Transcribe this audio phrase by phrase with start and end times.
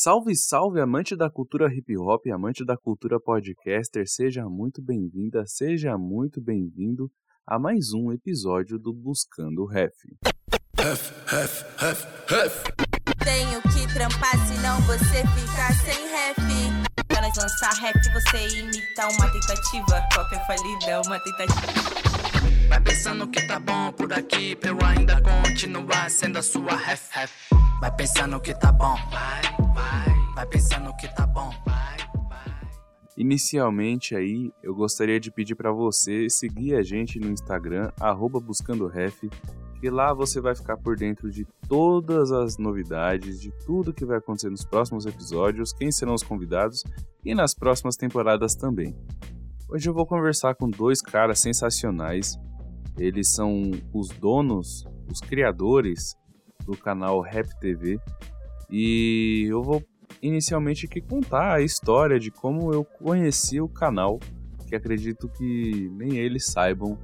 [0.00, 5.98] Salve, salve, amante da cultura hip hop, amante da cultura podcaster, seja muito bem-vinda, seja
[5.98, 7.10] muito bem-vindo
[7.44, 9.96] a mais um episódio do Buscando Ref.
[10.78, 12.62] Ref, ref, ref, ref.
[13.24, 16.36] Tenho que trampar, senão você fica sem ref.
[17.08, 20.08] Para lançar ref, você imita uma tentativa.
[20.14, 22.68] Qualquer falida é uma tentativa.
[22.68, 27.10] Vai pensando que tá bom por aqui, pra eu ainda continuar sendo a sua ref,
[27.10, 27.32] ref.
[27.80, 29.67] Vai pensando que tá bom, vai
[30.34, 31.50] vai, pensando que tá bom.
[33.16, 37.90] Inicialmente aí, eu gostaria de pedir para você seguir a gente no Instagram
[38.44, 39.28] @buscandoref,
[39.80, 44.18] que lá você vai ficar por dentro de todas as novidades, de tudo que vai
[44.18, 46.84] acontecer nos próximos episódios, quem serão os convidados
[47.24, 48.96] e nas próximas temporadas também.
[49.68, 52.38] Hoje eu vou conversar com dois caras sensacionais.
[52.96, 56.16] Eles são os donos, os criadores
[56.64, 58.00] do canal Rap TV
[58.70, 59.82] e eu vou
[60.22, 64.18] inicialmente aqui contar a história de como eu conheci o canal,
[64.66, 66.98] que acredito que nem eles saibam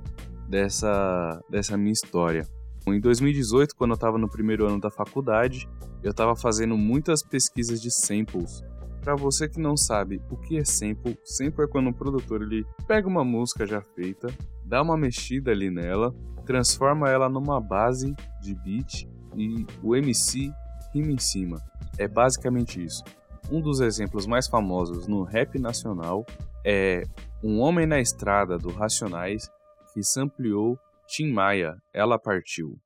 [0.48, 2.46] dessa, dessa minha história.
[2.86, 5.66] Em 2018, quando eu estava no primeiro ano da faculdade,
[6.02, 8.62] eu estava fazendo muitas pesquisas de samples.
[9.00, 12.64] Para você que não sabe o que é sample, sample é quando um produtor ele
[12.86, 14.28] pega uma música já feita,
[14.64, 19.06] dá uma mexida ali nela, transforma ela numa base de beat
[19.36, 20.50] e o MC
[20.94, 21.60] rima em cima.
[21.98, 23.02] É basicamente isso.
[23.50, 26.24] Um dos exemplos mais famosos no rap nacional
[26.64, 27.02] é
[27.42, 29.50] Um Homem na Estrada do Racionais
[29.92, 32.78] que sampleou Tim Maia, Ela Partiu.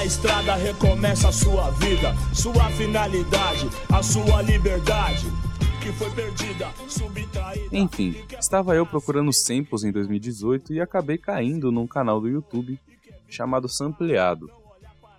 [0.00, 5.26] Estrada recomeça a sua vida, sua finalidade, a sua liberdade.
[5.80, 7.76] Que foi perdida, subtraída.
[7.76, 12.78] Enfim, estava eu procurando samples em 2018 e acabei caindo num canal do YouTube
[13.28, 14.50] chamado Sampleado.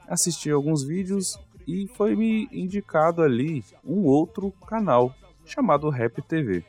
[0.08, 5.14] Assisti alguns vídeos e foi me indicado ali um outro canal
[5.46, 6.64] chamado Rap TV.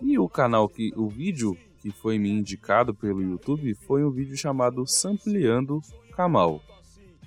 [0.00, 4.36] E o canal que o vídeo que foi me indicado pelo YouTube foi um vídeo
[4.36, 5.80] chamado Sampleando
[6.14, 6.62] Kamal.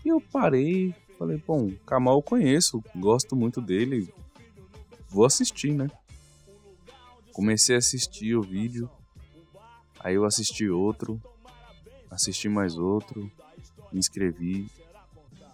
[0.03, 4.13] E eu parei, falei, bom, Kamal eu conheço, gosto muito dele,
[5.09, 5.87] vou assistir, né?
[7.31, 8.89] Comecei a assistir o vídeo,
[9.99, 11.21] aí eu assisti outro,
[12.11, 13.31] assisti mais outro,
[13.91, 14.67] me inscrevi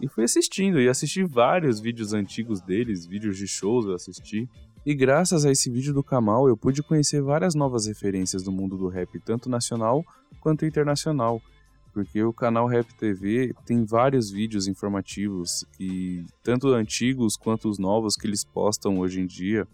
[0.00, 4.48] e fui assistindo e assisti vários vídeos antigos deles, vídeos de shows eu assisti.
[4.84, 8.78] E graças a esse vídeo do Kamal eu pude conhecer várias novas referências do mundo
[8.78, 10.02] do rap, tanto nacional
[10.40, 11.40] quanto internacional
[12.00, 18.16] porque o canal Rap TV tem vários vídeos informativos que tanto antigos quanto os novos
[18.16, 19.68] que eles postam hoje em dia.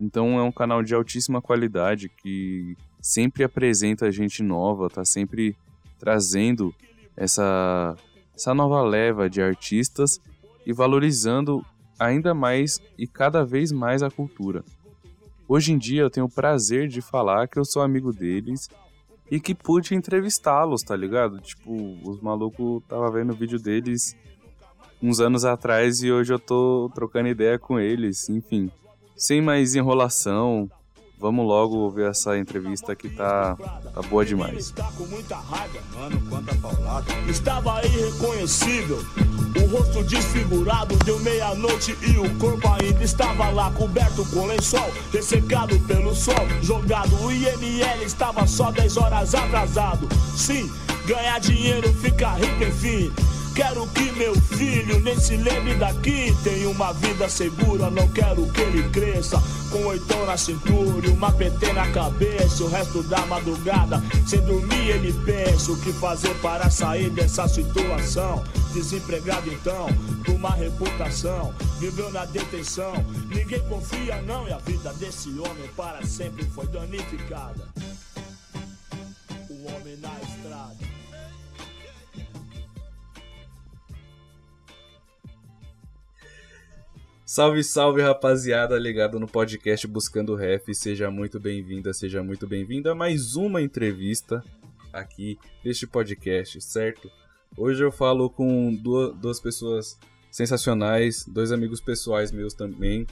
[0.00, 5.56] Então é um canal de altíssima qualidade que sempre apresenta gente nova, tá sempre
[5.98, 6.72] trazendo
[7.16, 7.96] essa
[8.32, 10.20] essa nova leva de artistas
[10.64, 11.66] e valorizando
[11.98, 14.64] ainda mais e cada vez mais a cultura.
[15.48, 18.70] Hoje em dia eu tenho o prazer de falar que eu sou amigo deles
[19.32, 21.40] e que pude entrevistá-los, tá ligado?
[21.40, 21.72] Tipo,
[22.04, 24.14] os malucos tava vendo o vídeo deles
[25.02, 28.70] uns anos atrás e hoje eu tô trocando ideia com eles, enfim.
[29.16, 30.70] Sem mais enrolação,
[31.22, 33.56] vamos logo ver essa entrevista que tá,
[33.94, 34.74] tá boa demais.
[37.28, 38.98] Estava irreconhecível
[39.62, 45.78] o rosto desfigurado deu meia-noite e o corpo ainda estava lá coberto com lençol, ressecado
[45.80, 47.14] pelo sol, jogado.
[47.22, 50.08] O IML estava só 10 horas atrasado.
[50.36, 50.70] Sim,
[51.06, 53.12] ganhar dinheiro fica rico, enfim.
[53.54, 56.34] Quero que meu filho nem se lembre daqui.
[56.42, 59.42] Tenha uma vida segura, não quero que ele cresça.
[59.70, 62.64] Com oitão na cintura e uma PT na cabeça.
[62.64, 68.42] O resto da madrugada, sem dormir, ele pensa o que fazer para sair dessa situação.
[68.72, 69.86] Desempregado então,
[70.24, 71.54] por uma reputação.
[71.78, 72.92] Viveu na detenção,
[73.28, 74.48] ninguém confia não.
[74.48, 77.68] E a vida desse homem para sempre foi danificada.
[87.34, 90.68] Salve, salve rapaziada, ligado no podcast Buscando Ref.
[90.74, 94.44] Seja muito bem-vinda, seja muito bem-vinda a mais uma entrevista
[94.92, 97.10] aqui neste podcast, certo?
[97.56, 99.98] Hoje eu falo com duas, duas pessoas
[100.30, 103.06] sensacionais, dois amigos pessoais meus também.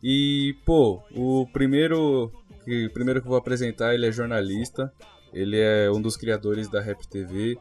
[0.00, 2.30] E, pô, o primeiro
[2.64, 4.94] que, primeiro que eu vou apresentar, ele é jornalista,
[5.32, 7.58] ele é um dos criadores da Rap TV,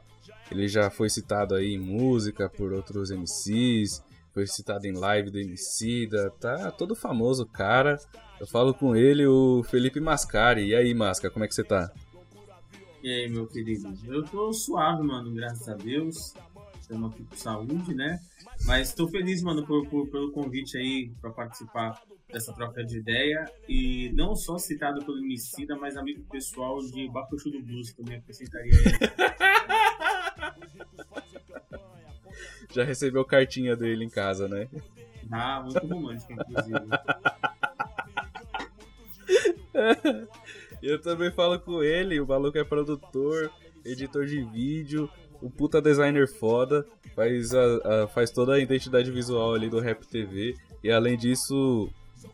[0.51, 5.39] ele já foi citado aí em música por outros MCs, foi citado em live do
[5.39, 7.99] Emicida, tá todo famoso cara.
[8.39, 10.67] Eu falo com ele, o Felipe Mascari.
[10.67, 11.91] E aí, Masca, como é que você tá?
[13.03, 13.93] E aí, meu querido?
[14.05, 16.33] Eu tô suave, mano, graças a Deus.
[16.79, 18.19] Estamos aqui com saúde, né?
[18.65, 23.45] Mas tô feliz, mano, por, por, pelo convite aí para participar dessa troca de ideia.
[23.67, 28.73] E não só citado pelo Emicida, mas amigo pessoal de Bacuxu do Blues também acrescentaria
[28.73, 28.99] ele.
[32.71, 34.67] Já recebeu cartinha dele em casa, né?
[35.31, 36.75] Ah, muito romântico, inclusive.
[40.81, 43.51] Eu também falo com ele, o maluco é produtor,
[43.85, 45.09] editor de vídeo,
[45.41, 50.05] um puta designer foda, faz, a, a, faz toda a identidade visual ali do Rap
[50.07, 50.55] TV.
[50.83, 51.89] E além disso,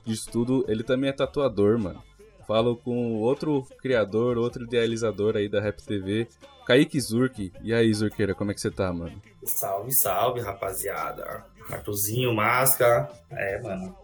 [0.06, 2.02] disso tudo, ele também é tatuador, mano.
[2.48, 6.28] Falo com outro criador, outro idealizador aí da Rap TV,
[6.66, 7.52] Kaique Zurk.
[7.62, 9.22] E aí, Zurqueira, como é que você tá, mano?
[9.44, 11.46] Salve, salve, rapaziada.
[11.70, 13.10] Arthurzinho, máscara.
[13.30, 13.96] É, mano.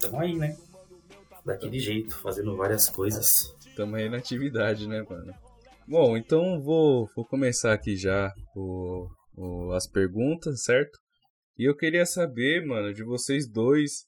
[0.00, 0.56] Tamo aí, né?
[1.44, 3.26] Daquele jeito, fazendo várias coisas.
[3.76, 5.34] Tamo aí na atividade, né, mano?
[5.86, 10.98] Bom, então vou, vou começar aqui já o, o, as perguntas, certo?
[11.58, 14.04] E eu queria saber, mano, de vocês dois,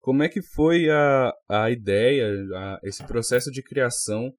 [0.00, 4.30] como é que foi a, a ideia, a, esse processo de criação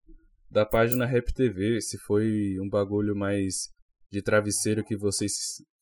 [0.50, 1.82] da página Rap TV?
[1.82, 3.70] Se foi um bagulho mais
[4.12, 5.32] de travesseiro que vocês,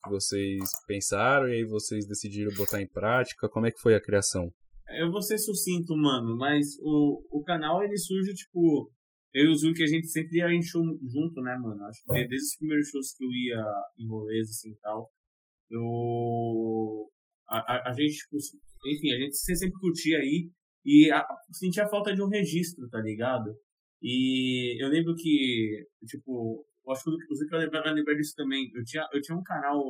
[0.08, 3.48] vocês pensaram e aí vocês decidiram botar em prática?
[3.48, 4.52] Como é que foi a criação?
[4.98, 8.90] Eu vou ser sucinto, mano, mas o, o canal ele surge, tipo,
[9.32, 11.82] eu e o Zul que a gente sempre ia em show junto, né, mano?
[11.84, 13.64] Acho que desde os primeiros shows que eu ia
[13.98, 15.10] em rolês, assim e tal,
[15.70, 17.10] eu.
[17.48, 18.36] A, a, a gente, tipo,
[18.86, 20.50] enfim, a gente sempre curtia aí
[20.84, 23.50] e a, sentia falta de um registro, tá ligado?
[24.06, 28.70] E eu lembro que, tipo, eu acho que o vai lembrar, vai lembrar disso também.
[28.74, 29.82] Eu tinha, eu tinha um canal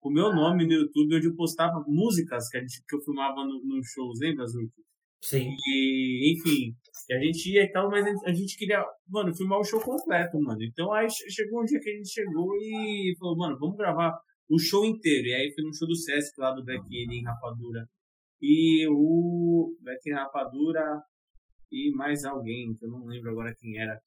[0.00, 3.00] com o meu nome no YouTube onde eu postava músicas que, a gente, que eu
[3.00, 4.82] filmava nos no shows, lembra, Zuko?
[5.22, 5.54] Sim.
[5.68, 6.74] E, enfim,
[7.12, 10.60] a gente ia e tal, mas a gente queria, mano, filmar o show completo, mano.
[10.60, 14.18] Então aí chegou um dia que a gente chegou e falou, mano, vamos gravar
[14.50, 15.28] o show inteiro.
[15.28, 17.86] E aí foi no show do Sesc lá do Black Alien em Rapadura.
[18.40, 21.00] E o Black Rapadura
[21.72, 23.98] e mais alguém, que eu não lembro agora quem era.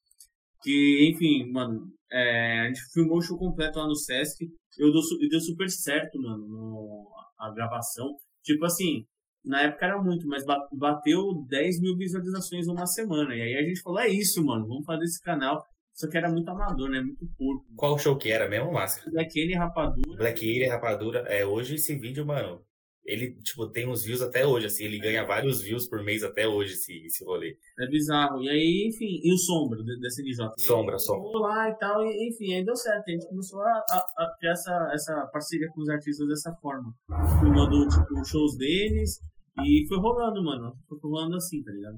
[0.61, 4.47] Que, enfim, mano, é, a gente filmou o show completo lá no Sesc.
[4.77, 7.09] Eu deu, deu super certo, mano, no,
[7.39, 8.15] a gravação.
[8.43, 9.05] Tipo assim,
[9.43, 13.35] na época era muito, mas bateu 10 mil visualizações numa semana.
[13.35, 15.63] E aí a gente falou, é isso, mano, vamos fazer esse canal.
[15.93, 16.99] Só que era muito amador, né?
[16.99, 17.65] Muito porco.
[17.75, 19.09] Qual show que era mesmo, Máscara?
[19.11, 20.17] Black Alien Rapadura.
[20.17, 21.19] Black Alien Rapadura.
[21.21, 22.61] É, hoje esse vídeo, mano,
[23.05, 26.47] ele, tipo, tem uns views até hoje, assim, ele ganha vários views por mês até
[26.47, 27.55] hoje, esse, esse rolê.
[27.79, 28.41] É bizarro.
[28.41, 30.53] E aí, enfim, e o Sombra, desse NJ?
[30.57, 31.39] Sombra, Sombra.
[31.39, 33.03] lá e tal, e, enfim, aí deu certo.
[33.07, 36.91] A gente começou a, a, a ter essa, essa parceria com os artistas dessa forma.
[37.39, 39.19] Filmando, tipo, shows deles,
[39.63, 40.73] e foi rolando, mano.
[40.89, 41.97] Foi rolando assim, tá ligado?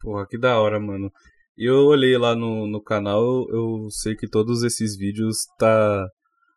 [0.00, 1.10] Porra, que da hora, mano.
[1.56, 6.08] E eu olhei lá no, no canal, eu sei que todos esses vídeos tá,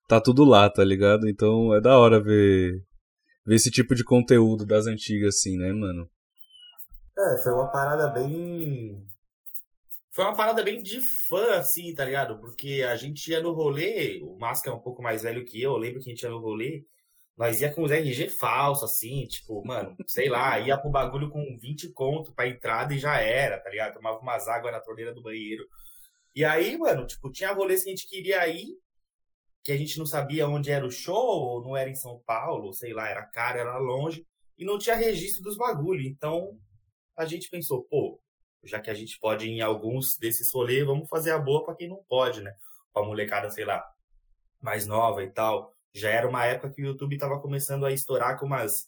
[0.07, 1.27] tá tudo lá, tá ligado?
[1.27, 2.81] Então é da hora ver,
[3.47, 6.09] ver esse tipo de conteúdo das antigas, assim, né, mano?
[7.17, 9.07] É, foi uma parada bem.
[10.11, 12.39] Foi uma parada bem de fã, assim, tá ligado?
[12.39, 15.71] Porque a gente ia no rolê, o Máscara é um pouco mais velho que eu,
[15.71, 16.83] eu lembro que a gente ia no rolê,
[17.37, 21.57] nós ia com os RG falso, assim, tipo, mano, sei lá, ia pro bagulho com
[21.57, 23.93] 20 conto pra entrada e já era, tá ligado?
[23.93, 25.63] Tomava umas águas na torneira do banheiro.
[26.35, 28.75] E aí, mano, tipo, tinha rolês que a gente queria ir,
[29.67, 32.73] que a gente não sabia onde era o show, ou não era em São Paulo,
[32.73, 34.25] sei lá, era caro, era longe,
[34.57, 36.05] e não tinha registro dos bagulhos.
[36.05, 36.57] Então,
[37.15, 38.19] a gente pensou, pô,
[38.63, 41.75] já que a gente pode ir em alguns desses rolês, vamos fazer a boa pra
[41.75, 42.53] quem não pode, né?
[42.93, 43.83] Pra molecada, sei lá,
[44.61, 48.39] mais nova e tal já era uma época que o YouTube tava começando a estourar
[48.39, 48.87] com umas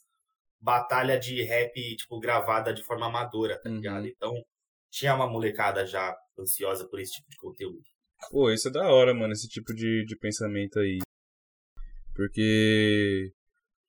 [0.60, 4.02] batalha de rap, tipo, gravada de forma amadora, tá ligado?
[4.02, 4.06] Uhum.
[4.06, 4.44] Então,
[4.90, 7.82] tinha uma molecada já ansiosa por esse tipo de conteúdo.
[8.30, 10.98] Pô, isso é da hora, mano, esse tipo de, de pensamento aí.
[12.14, 13.32] Porque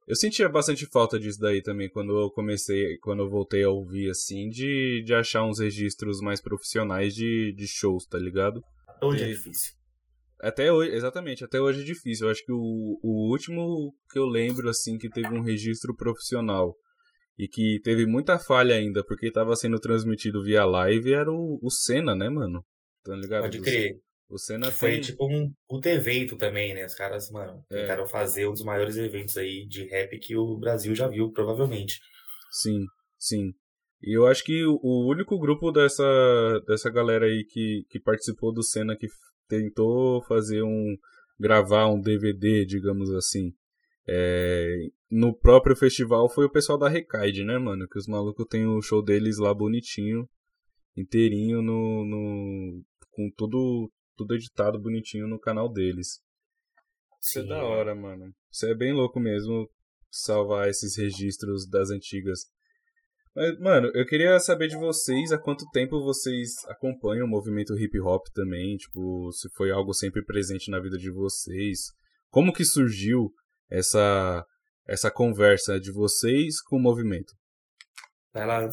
[0.07, 4.09] eu sentia bastante falta disso daí também quando eu comecei, quando eu voltei a ouvir
[4.09, 8.63] assim, de, de achar uns registros mais profissionais de, de shows, tá ligado?
[9.01, 9.73] Hoje é E- difícil.
[10.39, 12.25] Até hoje, exatamente, até hoje é difícil.
[12.25, 16.75] Eu acho que o, o último que eu lembro, assim, que teve um registro profissional
[17.37, 21.69] e que teve muita falha ainda, porque tava sendo transmitido via live, era o, o
[21.69, 22.65] Senna, né, mano?
[23.03, 23.43] Tá ligado?
[23.43, 23.99] Pode crer.
[24.31, 25.01] O Senna foi tem...
[25.01, 26.85] tipo um puto evento também, né?
[26.85, 27.81] Os caras, mano, É.
[27.81, 31.99] tentaram fazer um dos maiores eventos aí de rap que o Brasil já viu, provavelmente.
[32.51, 32.85] Sim,
[33.19, 33.51] sim.
[34.01, 36.03] E eu acho que o- único grupo dessa,
[36.65, 39.07] dessa galera aí que, que participou do Senna que
[39.47, 40.95] tentou fazer um.
[41.39, 43.51] gravar um DVD, digamos assim.
[44.07, 44.77] é,
[45.11, 47.85] no próprio festival foi o pessoal da Recaide, né, mano?
[47.87, 50.27] Que os malucos têm o show deles lá bonitinho,
[50.97, 53.89] inteirinho, no, no, com tudo,
[54.21, 56.19] tudo editado bonitinho no canal deles.
[57.19, 57.67] Isso é Sim, da mano.
[57.67, 58.33] hora, mano.
[58.51, 59.67] Isso é bem louco mesmo,
[60.11, 62.41] salvar esses registros das antigas.
[63.35, 67.99] Mas, mano, eu queria saber de vocês há quanto tempo vocês acompanham o movimento hip
[67.99, 71.79] hop também, tipo, se foi algo sempre presente na vida de vocês.
[72.29, 73.31] Como que surgiu
[73.69, 74.45] essa
[74.87, 77.33] essa conversa de vocês com o movimento?
[78.33, 78.67] Vai lá.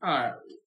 [0.00, 0.61] Ah, é,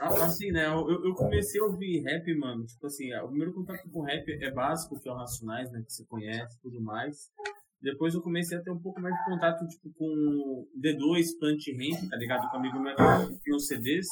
[0.00, 0.66] assim, né?
[0.66, 2.64] Eu, eu comecei a ouvir rap, mano.
[2.64, 5.82] Tipo assim, o primeiro contato com rap é básico, que é o Racionais, né?
[5.82, 7.30] Que você conhece e tudo mais.
[7.80, 12.10] Depois eu comecei a ter um pouco mais de contato, tipo, com D2, Plant Ramp,
[12.10, 12.50] tá ligado?
[12.50, 14.06] Com um amigo meu que tinha os CDs.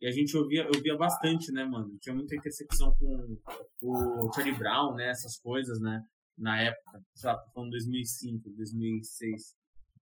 [0.00, 1.96] E a gente ouvia, ouvia bastante, né, mano?
[2.00, 3.38] Tinha muita intersecção com
[3.82, 5.08] o Charlie Brown, né?
[5.10, 6.02] Essas coisas, né?
[6.36, 9.54] Na época, sei lá, falando 2005, 2006.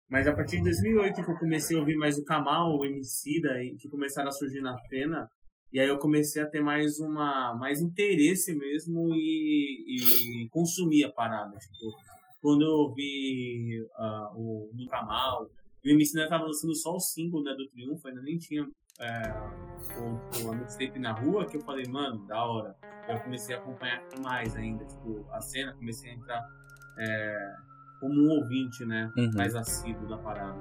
[0.09, 3.49] Mas a partir de 2008 que eu comecei a ouvir mais o Kamal, o Emicida,
[3.79, 5.27] que começaram a surgir na pena,
[5.73, 11.11] e aí eu comecei a ter mais uma mais interesse mesmo e, e consumir a
[11.11, 11.57] parada.
[11.57, 11.91] Tipo,
[12.41, 15.49] quando eu ouvi ah, o no Kamal,
[15.83, 18.67] o Emicida estava lançando só o single né, do Triunfo, ainda nem tinha
[18.99, 19.21] é,
[19.99, 22.75] o, o a mixtape na rua, que eu falei, mano, da hora.
[23.07, 26.41] Eu comecei a acompanhar mais ainda, tipo, a cena, comecei a entrar
[26.97, 27.55] é,
[28.05, 29.09] como um ouvinte, né?
[29.17, 29.31] Uhum.
[29.33, 30.55] Mais assíduo da parada.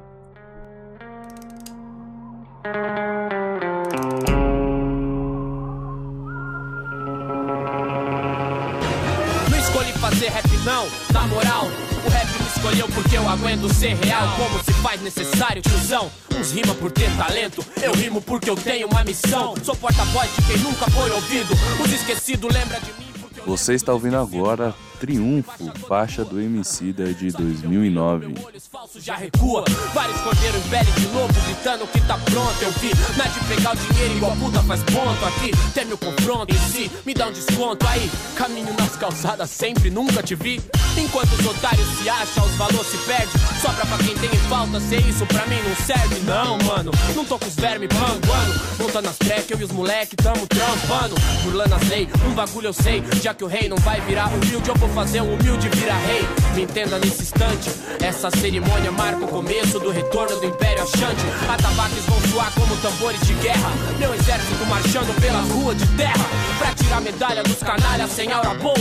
[9.50, 11.66] Não escolhi fazer rap não, na moral
[12.06, 16.52] O rap me escolheu porque eu aguento ser real Como se faz necessário, tiozão Uns
[16.52, 20.56] rima por ter talento, eu rimo porque eu tenho uma missão Sou porta-voz de quem
[20.62, 21.52] nunca foi ouvido
[21.84, 24.74] Os esquecidos lembra de mim porque eu Você está ouvindo agora
[25.04, 28.36] Triunfo, faixa do Emicida de 2009.
[28.42, 32.90] olhos falsos já recua Vários cordeiros velhos de novo gritando que tá pronto Eu vi,
[33.18, 35.50] na de pegar o dinheiro igual puta faz ponto Aqui.
[35.74, 40.22] Teme o confronto em si, me dá um desconto Aí, caminho nas calçadas sempre, nunca
[40.22, 40.60] te vi.
[40.96, 43.28] Enquanto os otários se acham, os valores se perdem.
[43.60, 46.20] Sobra pra quem tem em falta, ser isso pra mim não serve.
[46.20, 48.60] Não, mano, não tô com os vermes panguando.
[48.78, 51.16] Montando as track, eu e os moleque tamo trampando.
[51.42, 54.68] Burlando as leis, um bagulho eu sei Já que o rei não vai virar humilde,
[54.68, 56.22] eu vou fazer o humilde virar rei.
[56.54, 57.68] Me entenda nesse instante,
[58.00, 63.20] essa cerimônia marca o começo do retorno do Império Achante Atabaques vão soar como tambores
[63.26, 63.70] de guerra.
[63.98, 66.24] Meu exército marchando pelas ruas de terra
[66.58, 68.74] Pra tirar medalha dos canalhas sem aura boa.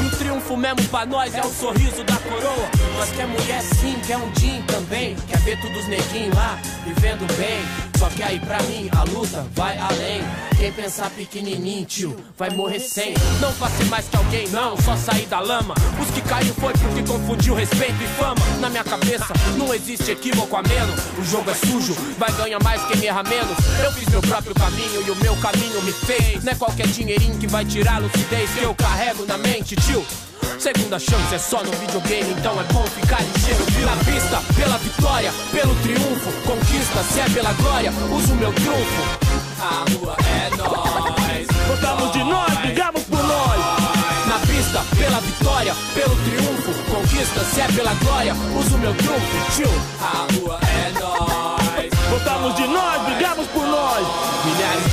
[0.00, 2.70] Um triunfo mesmo pra nós é o sorriso da coroa.
[2.96, 5.16] Nós quer mulher sim, quer um din também.
[5.26, 9.46] Quer ver todos os neguinhos lá, vivendo bem Só que aí pra mim a luta
[9.54, 10.22] vai além.
[10.56, 13.14] Quem pensar pequenininho, tio, vai morrer sem.
[13.40, 15.74] Não faça mais que alguém, não, só sair da lama.
[16.00, 18.40] Os que caiu foi porque confundiu respeito e fama.
[18.60, 21.00] Na minha cabeça não existe equívoco a menos.
[21.18, 23.56] O jogo é sujo, vai ganhar mais quem erra menos.
[23.82, 26.44] Eu fiz meu próprio caminho e o meu caminho me fez.
[26.44, 30.04] Não é qualquer dinheirinho que vai tirar a lucidez que eu carrego na mente, tio
[30.58, 33.64] Segunda chance é só no videogame, então é bom ficar ligeiro.
[33.84, 39.02] Na pista, pela vitória, pelo triunfo, conquista, se é pela glória, uso meu trunfo.
[39.60, 41.46] A rua é nós.
[41.68, 43.58] Votamos de nós, brigamos por nós.
[44.26, 49.52] Na pista, pela vitória, pelo triunfo, conquista, se é pela glória, uso meu trunfo.
[49.54, 51.66] Tio, a rua é nós.
[52.10, 54.06] Votamos de nós, brigamos por nós.
[54.44, 54.85] Milhares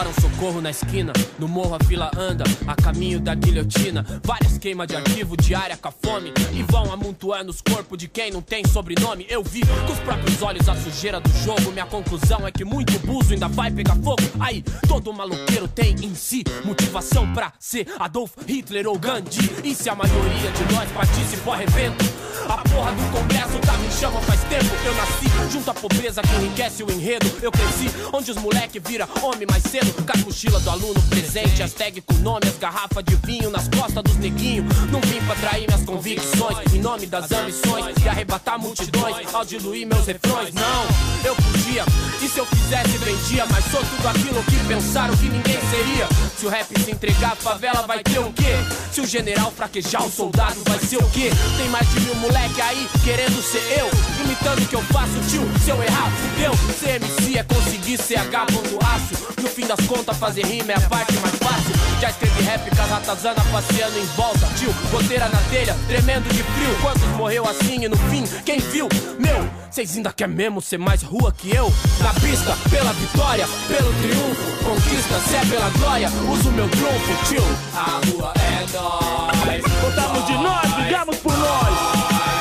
[0.00, 1.12] imploram socorro na esquina.
[1.38, 4.04] No morro a fila anda, a caminho da guilhotina.
[4.24, 6.32] Várias queimas de arquivo diária com a fome.
[6.52, 9.26] E vão amontoando os corpos de quem não tem sobrenome.
[9.28, 11.72] Eu vi com os próprios olhos a sujeira do jogo.
[11.72, 14.22] Minha conclusão é que muito buzo ainda vai pegar fogo.
[14.38, 19.50] Aí, todo maloqueiro tem em si motivação pra ser Adolf Hitler ou Gandhi.
[19.64, 22.04] E se a maioria de nós partisse pro evento?
[22.48, 24.70] A porra do congresso tá me chama faz tempo.
[24.84, 27.26] Eu nasci junto à pobreza que enriquece o enredo.
[27.42, 29.89] Eu cresci onde os moleque vira homem mais cedo.
[29.96, 33.68] Com as mochilas do aluno presente, as tag com nome, as garrafas de vinho nas
[33.68, 34.64] costas dos neguinhos.
[34.90, 39.86] Não vim pra trair minhas convicções em nome das ambições e arrebatar multidões ao diluir
[39.86, 40.54] meus refrões.
[40.54, 40.86] Não,
[41.24, 41.84] eu podia,
[42.22, 43.44] e se eu fizesse, vendia.
[43.50, 46.08] Mas sou tudo aquilo que pensaram que ninguém seria.
[46.38, 48.54] Se o rap se entregar, a favela vai ter o quê?
[48.92, 51.30] Se o general fraquejar, o soldado vai ser o quê?
[51.56, 53.90] Tem mais de mil moleque aí querendo ser eu,
[54.24, 55.42] imitando o que eu faço, tio.
[55.64, 56.52] Se eu errar, fudeu.
[56.78, 58.46] Ser MC é conseguir ser H
[58.94, 59.30] aço.
[59.40, 61.74] No fim das contas, fazer rima é a parte mais fácil.
[61.98, 64.72] Já esteve rap com a ratazana passeando em volta, tio.
[64.90, 66.76] Goteira na telha, tremendo de frio.
[66.82, 68.86] Quantos morreu assim e no fim, quem viu?
[69.18, 71.72] Meu, vocês ainda quer mesmo ser mais rua que eu?
[72.00, 74.64] Na pista, pela vitória, pelo triunfo.
[74.64, 77.44] Conquista, se é pela glória, uso meu trunfo, tio.
[77.74, 79.80] A rua é nós.
[79.80, 81.70] Contamos de nós, brigamos por nós.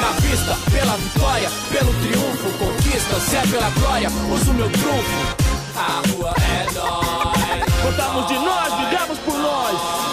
[0.01, 2.50] Na pista, pela vitória, pelo triunfo.
[2.59, 5.50] Conquista, se é pela glória, uso meu trunfo.
[5.75, 7.18] A rua é nós.
[7.81, 10.09] Contamos de nós, brigamos por nós.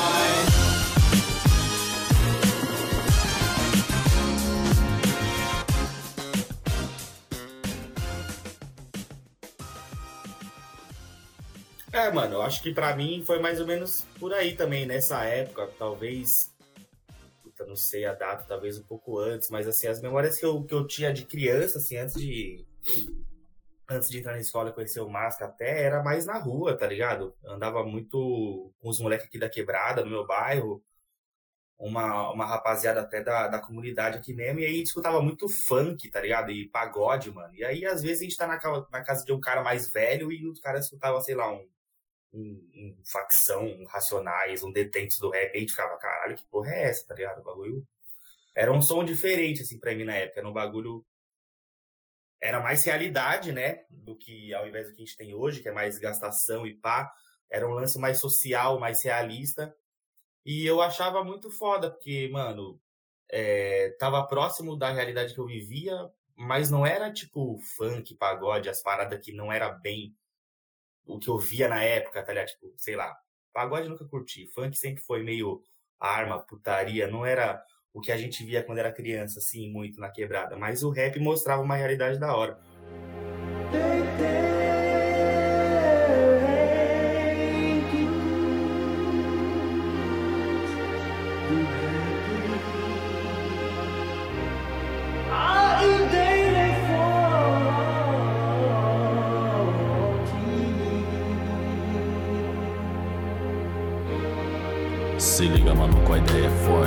[11.96, 15.24] É, mano, eu acho que pra mim foi mais ou menos por aí também, nessa
[15.24, 16.54] época, talvez.
[17.42, 20.62] Puta, não sei a data, talvez um pouco antes, mas assim, as memórias que eu,
[20.62, 22.64] que eu tinha de criança, assim, antes de.
[23.88, 27.36] Antes de entrar na escola conhecer o Masca até, era mais na rua, tá ligado?
[27.42, 30.82] Eu andava muito com os moleques aqui da quebrada, no meu bairro.
[31.78, 36.20] Uma, uma rapaziada até da, da comunidade aqui mesmo, e aí escutava muito funk, tá
[36.22, 36.50] ligado?
[36.50, 37.54] E pagode, mano.
[37.54, 38.58] E aí, às vezes, a gente tá na,
[38.90, 41.68] na casa de um cara mais velho e o cara escutava, sei lá, um,
[42.32, 46.46] um, um facção, um racionais, um detentos do rap, e a gente ficava, caralho, que
[46.50, 47.40] porra é essa, tá ligado?
[47.40, 47.86] O bagulho.
[48.54, 50.40] Era um som diferente, assim, pra mim na época.
[50.40, 51.04] Era um bagulho.
[52.40, 53.84] Era mais realidade, né?
[53.90, 56.74] Do que ao invés do que a gente tem hoje, que é mais gastação e
[56.74, 57.10] pá.
[57.50, 59.74] Era um lance mais social, mais realista.
[60.44, 62.80] E eu achava muito foda, porque, mano,
[63.30, 68.82] é, tava próximo da realidade que eu vivia, mas não era tipo funk, pagode, as
[68.82, 70.14] paradas que não era bem
[71.06, 72.48] o que eu via na época, tá ligado?
[72.48, 73.16] Tipo, sei lá,
[73.52, 75.62] pagode nunca curti, funk sempre foi meio
[75.98, 77.62] arma, putaria, não era
[77.96, 81.18] o que a gente via quando era criança, assim, muito na quebrada, mas o rap
[81.18, 82.58] mostrava uma realidade da hora.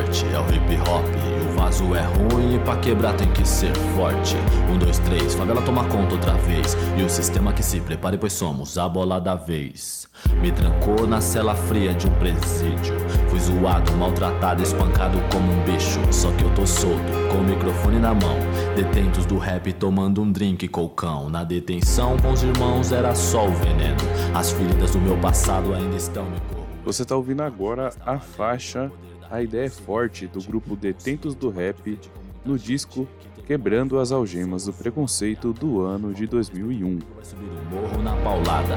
[0.10, 1.06] É o hip hop.
[1.46, 4.36] O vaso é ruim e pra quebrar tem que ser forte.
[4.70, 6.76] Um, dois, três, favela toma conta outra vez.
[6.98, 10.08] E o sistema que se prepare, pois somos a bola da vez.
[10.42, 12.96] Me trancou na cela fria de um presídio.
[13.30, 16.00] Fui zoado, maltratado, espancado como um bicho.
[16.12, 18.38] Só que eu tô solto, com o microfone na mão.
[18.76, 21.30] Detentos do rap tomando um drink colcão.
[21.30, 24.00] Na detenção com os irmãos era só o veneno.
[24.34, 26.70] As feridas do meu passado ainda estão me corroendo.
[26.84, 28.92] Você tá ouvindo agora a faixa
[29.32, 32.00] A Ideia é Forte do grupo Detentos do Rap
[32.44, 33.08] no disco
[33.46, 37.00] Quebrando as Algemas do Preconceito do ano de 2001.
[37.16, 38.76] Vai subir o morro na paulada.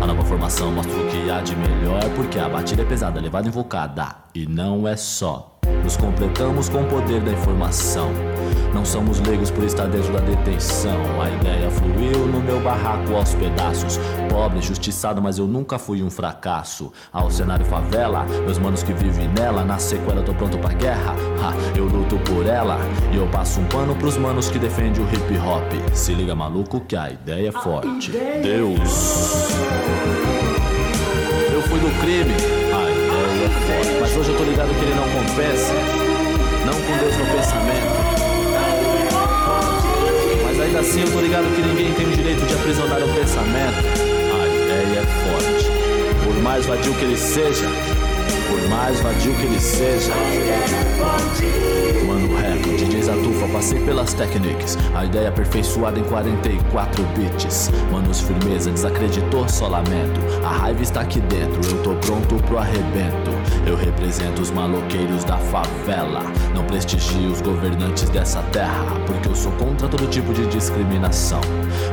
[0.00, 3.48] A nova formação mostra o que há de melhor, porque a batida é pesada, levada
[3.48, 4.16] invocada.
[4.34, 5.58] E não é só.
[5.82, 8.10] Nos completamos com o poder da informação.
[8.76, 11.00] Não somos leigos por estar dentro da detenção.
[11.18, 13.98] A ideia fluiu no meu barraco aos pedaços.
[14.28, 16.92] Pobre, justiçado, mas eu nunca fui um fracasso.
[17.10, 19.64] Ao cenário favela, meus manos que vivem nela.
[19.64, 21.14] Na sequela, tô pronto pra guerra.
[21.42, 22.76] Ha, eu luto por ela.
[23.14, 25.72] E eu passo um pano pros manos que defendem o hip hop.
[25.94, 28.10] Se liga, maluco, que a ideia é forte.
[28.10, 29.48] Deus.
[31.50, 32.34] Eu fui do crime,
[32.74, 34.00] a ideia é forte.
[34.02, 35.72] Mas hoje eu tô ligado que ele não compensa.
[36.66, 37.95] Não com Deus no pensamento.
[40.86, 43.74] Assim eu tô ligado que ninguém tem o direito de aprisionar o pensamento.
[44.32, 45.66] A ideia é forte.
[46.24, 47.66] Por mais vadio que ele seja,
[48.48, 50.12] por mais vadio que ele seja.
[52.06, 54.78] Mano Reco, DJ Zatufa, passei pelas técnicas.
[54.94, 57.70] A ideia aperfeiçoada em 44 bits.
[57.90, 60.20] Manos firmeza, desacreditou, só lamento.
[60.44, 63.30] A raiva está aqui dentro, eu tô pronto pro arrebento.
[63.66, 66.22] Eu represento os maloqueiros da favela.
[66.54, 71.40] Não prestigio os governantes dessa terra, porque eu sou contra todo tipo de discriminação.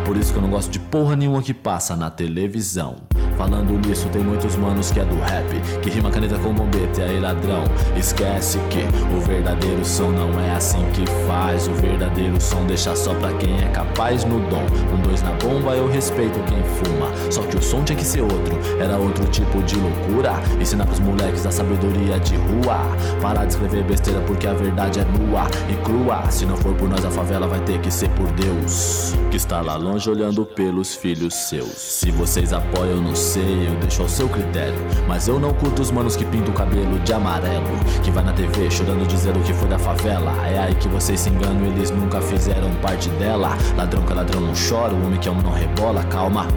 [0.05, 2.97] Por isso que eu não gosto de porra nenhuma que passa na televisão.
[3.37, 7.19] Falando nisso, tem muitos manos que é do rap, que rima caneta com bombete, aí
[7.19, 7.63] ladrão.
[7.97, 8.83] Esquece que
[9.15, 11.67] o verdadeiro som não é assim que faz.
[11.67, 14.63] O verdadeiro som deixa só pra quem é capaz no dom.
[14.93, 17.11] Um dois na bomba, eu respeito quem fuma.
[17.31, 20.33] Só que o som tinha que ser outro, era outro tipo de loucura.
[20.59, 22.77] Ensinar pros moleques a sabedoria de rua.
[23.21, 26.29] Parar de escrever besteira porque a verdade é nua e crua.
[26.29, 29.13] Se não for por nós, a favela vai ter que ser por Deus.
[29.31, 31.71] Que está lá longe olhando pelos filhos seus.
[31.77, 34.77] Se vocês apoiam, não sei, eu deixo ao seu critério.
[35.07, 37.65] Mas eu não curto os manos que pintam o cabelo de amarelo.
[38.03, 40.31] Que vai na TV chorando dizendo que foi da favela.
[40.45, 43.57] É aí que vocês se enganam, eles nunca fizeram parte dela.
[43.77, 46.47] Ladrão que ladrão não chora, o homem que ama não rebola, calma.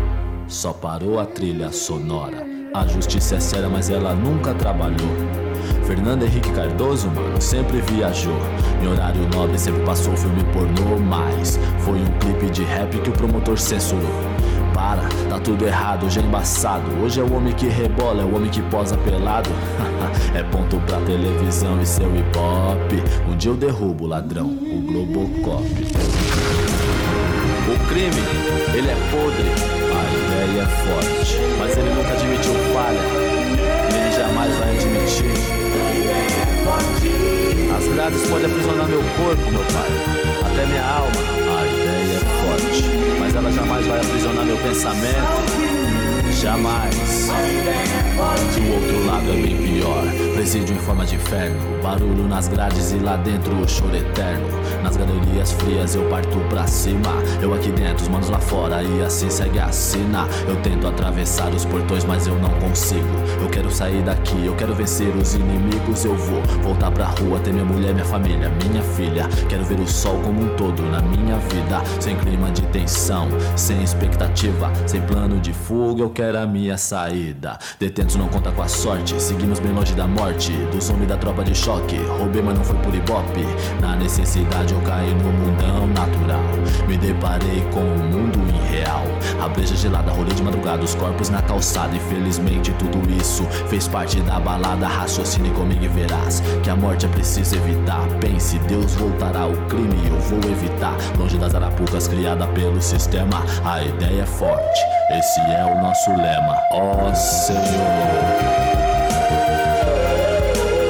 [0.48, 2.44] Só parou a trilha sonora.
[2.74, 5.45] A justiça é séria, mas ela nunca trabalhou.
[5.84, 8.36] Fernando Henrique Cardoso, mano, sempre viajou.
[8.82, 13.12] Em horário nobre sempre passou filme pornô, mas foi um clipe de rap que o
[13.12, 14.10] promotor censurou.
[14.74, 16.84] Para, tá tudo errado, já embaçado.
[17.02, 19.48] Hoje é o homem que rebola, é o homem que posa pelado.
[20.34, 22.92] é ponto pra televisão e seu hip hop.
[23.28, 25.64] Um dia eu derrubo o ladrão, o Globocop.
[27.66, 28.22] O crime,
[28.74, 29.48] ele é podre,
[29.90, 31.38] a ideia é forte.
[31.58, 33.00] Mas ele nunca admitiu falha,
[37.76, 39.90] As grades podem aprisionar meu corpo, meu pai,
[40.44, 41.36] até minha alma.
[41.58, 42.84] A ideia é forte,
[43.18, 45.65] mas ela jamais vai aprisionar meu pensamento.
[46.40, 46.94] Jamais.
[48.54, 50.04] Do outro lado é bem pior.
[50.34, 51.56] Presídio em forma de inferno.
[51.82, 54.46] Barulho nas grades e lá dentro o choro eterno.
[54.82, 57.10] Nas galerias frias eu parto pra cima.
[57.40, 58.82] Eu aqui dentro, os manos lá fora.
[58.82, 60.28] E assim segue a sina.
[60.46, 63.00] Eu tento atravessar os portões, mas eu não consigo.
[63.40, 66.04] Eu quero sair daqui, eu quero vencer os inimigos.
[66.04, 69.26] Eu vou voltar pra rua, ter minha mulher, minha família, minha filha.
[69.48, 71.82] Quero ver o sol como um todo na minha vida.
[71.98, 76.02] Sem clima de tensão, sem expectativa, sem plano de fuga.
[76.02, 77.58] Eu quero a minha saída.
[77.78, 79.20] Detentos não conta com a sorte.
[79.20, 80.52] Seguimos bem longe da morte.
[80.52, 81.96] Do homens da tropa de choque.
[82.18, 83.44] Roubei, mas não foi por ibope.
[83.80, 86.42] Na necessidade eu caí no mundão natural.
[86.86, 89.04] Me deparei com o um mundo irreal.
[89.40, 91.96] A breja gelada, rolê de madrugada, os corpos na calçada.
[91.96, 94.86] Infelizmente tudo isso fez parte da balada.
[94.86, 98.06] Raciocine comigo e verás que a morte é preciso evitar.
[98.20, 100.96] Pense, Deus voltará o crime, eu vou evitar.
[101.18, 103.44] Longe das arapucas criada pelo sistema.
[103.64, 106.62] A ideia é forte, esse é o nosso lema.
[106.72, 107.60] Ó oh, Senhor.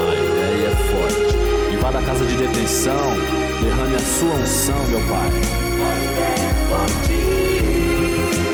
[0.09, 1.75] A ideia é forte.
[1.75, 3.15] Invada a casa de detenção.
[3.63, 5.31] Derrame a sua unção, meu Pai.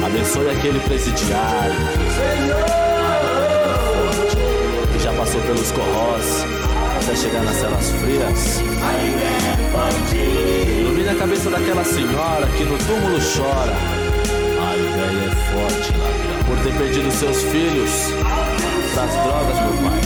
[0.04, 1.74] Abençoe aquele presidiário.
[3.94, 4.36] Forte,
[4.92, 6.44] que já passou pelos corrós
[7.02, 8.60] até chegar nas celas frias.
[10.80, 14.01] Ilumine a cabeça daquela senhora que no túmulo chora.
[14.72, 16.40] A ideia é forte, ladrão.
[16.46, 17.90] Por ter perdido seus filhos
[18.94, 20.00] pras drogas, meu pai.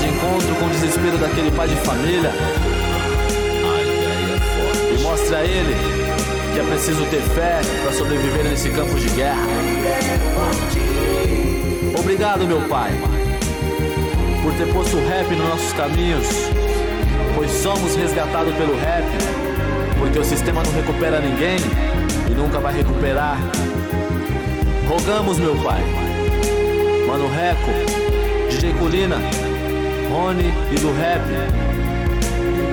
[0.00, 2.28] De encontro com o desespero daquele pai de família.
[2.28, 2.32] É.
[4.94, 5.74] E mostre a ele
[6.52, 9.46] que é preciso ter fé para sobreviver nesse campo de guerra.
[11.98, 12.92] Obrigado, meu pai,
[14.42, 16.26] por ter posto o rap nos nossos caminhos,
[17.34, 19.06] pois somos resgatados pelo rap,
[19.98, 21.56] porque o sistema não recupera ninguém
[22.40, 23.38] nunca vai recuperar.
[24.88, 25.80] Rogamos, meu pai,
[27.06, 27.70] Mano Reco,
[28.50, 29.16] DJ Colina,
[30.10, 31.22] Rony e do rap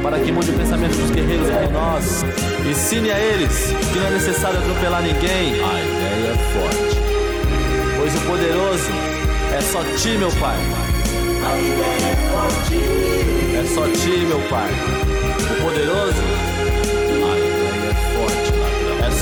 [0.02, 2.24] para que mude o pensamento dos guerreiros como nós.
[2.66, 5.62] Ensine a eles que não é necessário atropelar ninguém.
[5.62, 6.98] A ideia é forte.
[7.98, 8.92] Pois o poderoso
[9.54, 10.58] é só ti, meu pai.
[11.46, 12.76] A ideia é forte.
[13.58, 14.72] É só ti, meu pai.
[15.52, 16.47] O poderoso.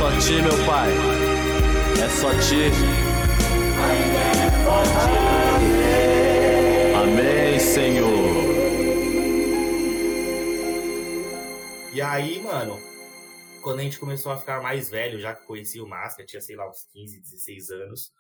[0.06, 0.92] Só ti, meu pai.
[2.04, 2.70] É só ti.
[6.96, 8.46] Amém, Senhor.
[11.92, 12.80] E aí, mano,
[13.64, 16.56] quando a gente começou a ficar mais velho, já que conhecia o Máscara, tinha, sei
[16.56, 18.12] lá, uns 15, 16 anos,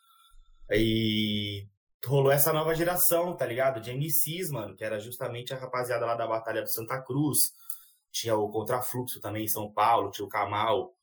[0.71, 1.67] aí
[2.03, 3.79] rolou essa nova geração, tá ligado?
[3.79, 7.53] De MCs, mano, que era justamente a rapaziada lá da Batalha do Santa Cruz.
[8.11, 10.95] Tinha o Contrafluxo também em São Paulo, tinha o Kamal,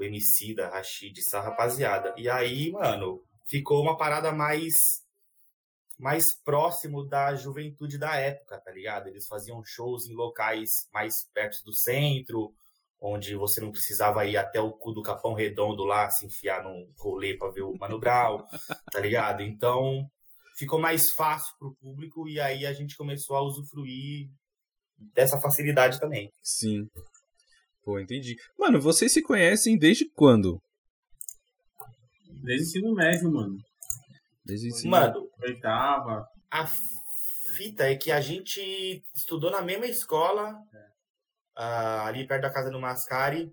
[0.00, 2.14] o MC da Rashid, essa rapaziada.
[2.16, 4.74] E aí, mano, ficou uma parada mais
[5.98, 9.08] mais próximo da juventude da época, tá ligado?
[9.08, 12.54] Eles faziam shows em locais mais perto do centro,
[12.98, 16.90] onde você não precisava ir até o cu do Capão Redondo lá, se enfiar num
[16.96, 18.42] rolê pra ver o Mano Brown,
[18.90, 19.42] tá ligado?
[19.42, 20.10] Então,
[20.56, 24.30] ficou mais fácil pro público e aí a gente começou a usufruir
[25.14, 26.32] dessa facilidade também.
[26.42, 26.88] Sim.
[27.82, 28.36] Pô, entendi.
[28.58, 30.60] Mano, vocês se conhecem desde quando?
[32.42, 33.56] Desde o ensino médio, mano.
[34.44, 36.26] Desde o ensino Mano, Oitava.
[36.50, 36.66] a
[37.56, 40.56] fita é que a gente estudou na mesma escola,
[41.56, 43.52] ah, ali perto da casa do Mascari.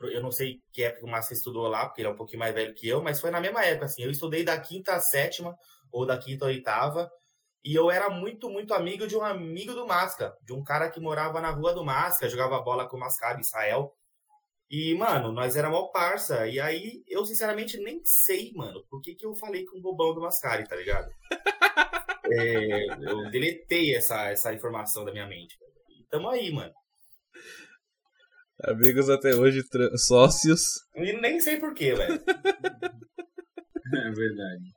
[0.00, 2.54] Eu não sei que época o Massa estudou lá, porque ele é um pouquinho mais
[2.54, 4.02] velho que eu, mas foi na mesma época, assim.
[4.02, 5.56] Eu estudei da quinta à sétima,
[5.90, 7.10] ou da quinta à oitava,
[7.64, 11.00] e eu era muito, muito amigo de um amigo do Masca, de um cara que
[11.00, 13.94] morava na rua do Masca, jogava bola com o Mascari, Israel.
[14.70, 16.46] E, mano, nós era mó parça.
[16.46, 20.14] E aí, eu sinceramente nem sei, mano, por que, que eu falei com o bobão
[20.14, 21.08] do Mascari, tá ligado?
[22.26, 25.58] É, eu deletei essa, essa informação da minha mente.
[25.90, 26.72] E tamo aí, mano.
[28.62, 29.62] Amigos até hoje,
[29.96, 30.62] sócios.
[30.96, 32.18] E nem sei porquê, velho.
[33.94, 34.72] É verdade.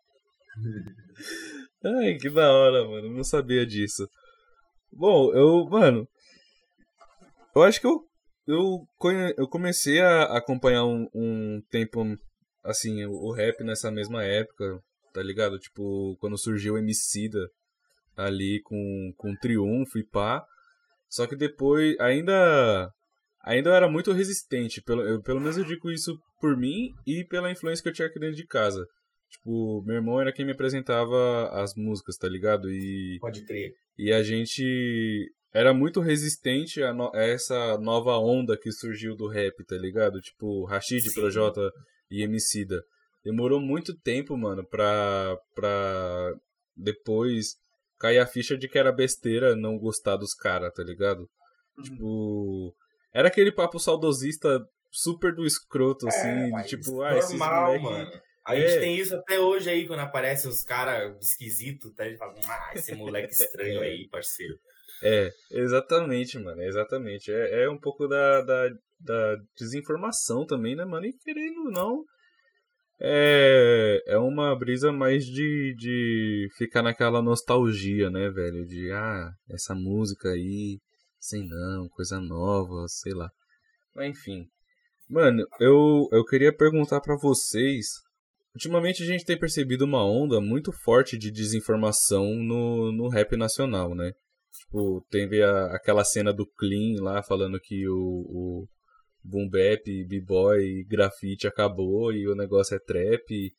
[2.00, 3.14] Ai, que da hora, mano.
[3.14, 4.08] Não sabia disso.
[4.92, 6.08] Bom, eu, mano.
[7.56, 8.04] Eu acho que eu,
[8.48, 8.88] eu,
[9.38, 12.04] eu comecei a acompanhar um, um tempo,
[12.64, 14.80] assim, o, o rap nessa mesma época,
[15.14, 15.58] tá ligado?
[15.60, 17.50] Tipo, quando surgiu o Emicida
[18.18, 20.44] ali com, com Triunfo e pá.
[21.08, 22.92] Só que depois, ainda.
[23.44, 24.82] Ainda eu era muito resistente.
[24.82, 28.08] Pelo, eu, pelo menos eu digo isso por mim e pela influência que eu tinha
[28.08, 28.86] aqui dentro de casa.
[29.30, 32.72] Tipo, meu irmão era quem me apresentava as músicas, tá ligado?
[32.72, 33.74] E, Pode crer.
[33.98, 39.28] e a gente era muito resistente a, no- a essa nova onda que surgiu do
[39.28, 40.20] rap, tá ligado?
[40.22, 41.20] Tipo, Rashid, Sim.
[41.20, 41.72] Projota
[42.10, 42.82] e Emicida.
[43.24, 46.34] Demorou muito tempo, mano, pra, pra
[46.76, 47.56] depois
[48.00, 51.28] cair a ficha de que era besteira não gostar dos caras, tá ligado?
[51.84, 52.74] Tipo,
[53.14, 54.60] era aquele papo saudosista
[54.92, 57.84] super do escroto, assim, de É, mas tipo, ah, esses moleque...
[57.84, 58.12] mano.
[58.48, 58.66] A É.
[58.66, 62.04] gente tem isso até hoje aí, quando aparecem os caras esquisitos, tá?
[62.04, 64.58] A gente fala, ah, esse moleque estranho aí, parceiro.
[65.04, 67.32] É, exatamente, mano, exatamente.
[67.32, 71.06] É, é um pouco da, da, da desinformação também, né, mano?
[71.06, 72.04] E querendo ou não,
[73.00, 78.66] é, é uma brisa mais de, de ficar naquela nostalgia, né, velho?
[78.66, 80.80] De, ah, essa música aí,
[81.20, 83.30] sei não, coisa nova, sei lá.
[83.94, 84.46] Mas enfim.
[85.10, 87.88] Mano, eu, eu queria perguntar pra vocês.
[88.58, 93.94] Ultimamente a gente tem percebido uma onda muito forte de desinformação no, no rap nacional,
[93.94, 94.14] né?
[94.52, 98.68] Tipo, teve a, aquela cena do Clean lá falando que o, o
[99.24, 103.54] Boom Bap, B-Boy grafite acabou e o negócio é trap.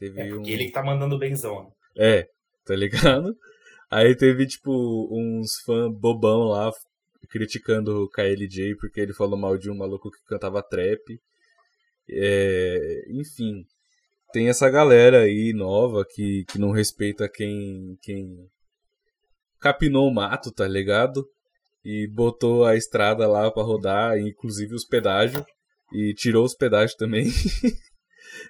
[0.00, 0.44] Teve É um...
[0.44, 1.72] ele que tá mandando benzão.
[1.96, 2.26] É,
[2.64, 3.32] tá ligado?
[3.88, 6.72] Aí teve, tipo, uns fãs bobão lá
[7.28, 11.20] criticando o KLJ porque ele falou mal de um maluco que cantava trap.
[12.10, 13.64] É, enfim,
[14.32, 18.48] tem essa galera aí nova que, que não respeita quem, quem
[19.58, 21.26] capinou o mato, tá ligado?
[21.84, 25.44] E botou a estrada lá pra rodar, inclusive os pedágios,
[25.92, 27.26] e tirou os pedágios também.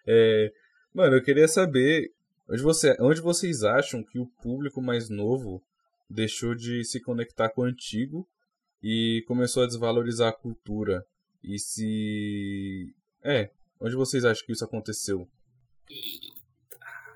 [0.07, 0.53] É,
[0.95, 2.11] mano, eu queria saber
[2.49, 5.63] onde, você, onde vocês acham que o público mais novo
[6.09, 8.29] deixou de se conectar com o antigo
[8.83, 11.05] e começou a desvalorizar a cultura.
[11.43, 12.93] E se.
[13.23, 15.27] É, onde vocês acham que isso aconteceu?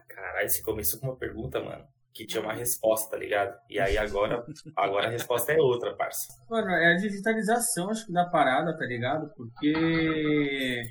[0.08, 3.58] Caralho, você começou com uma pergunta, mano, que tinha uma resposta, tá ligado?
[3.68, 4.44] E aí agora,
[4.76, 6.28] agora a resposta é outra, parça.
[6.48, 9.28] Mano, é a digitalização, acho que da parada, tá ligado?
[9.34, 10.84] Porque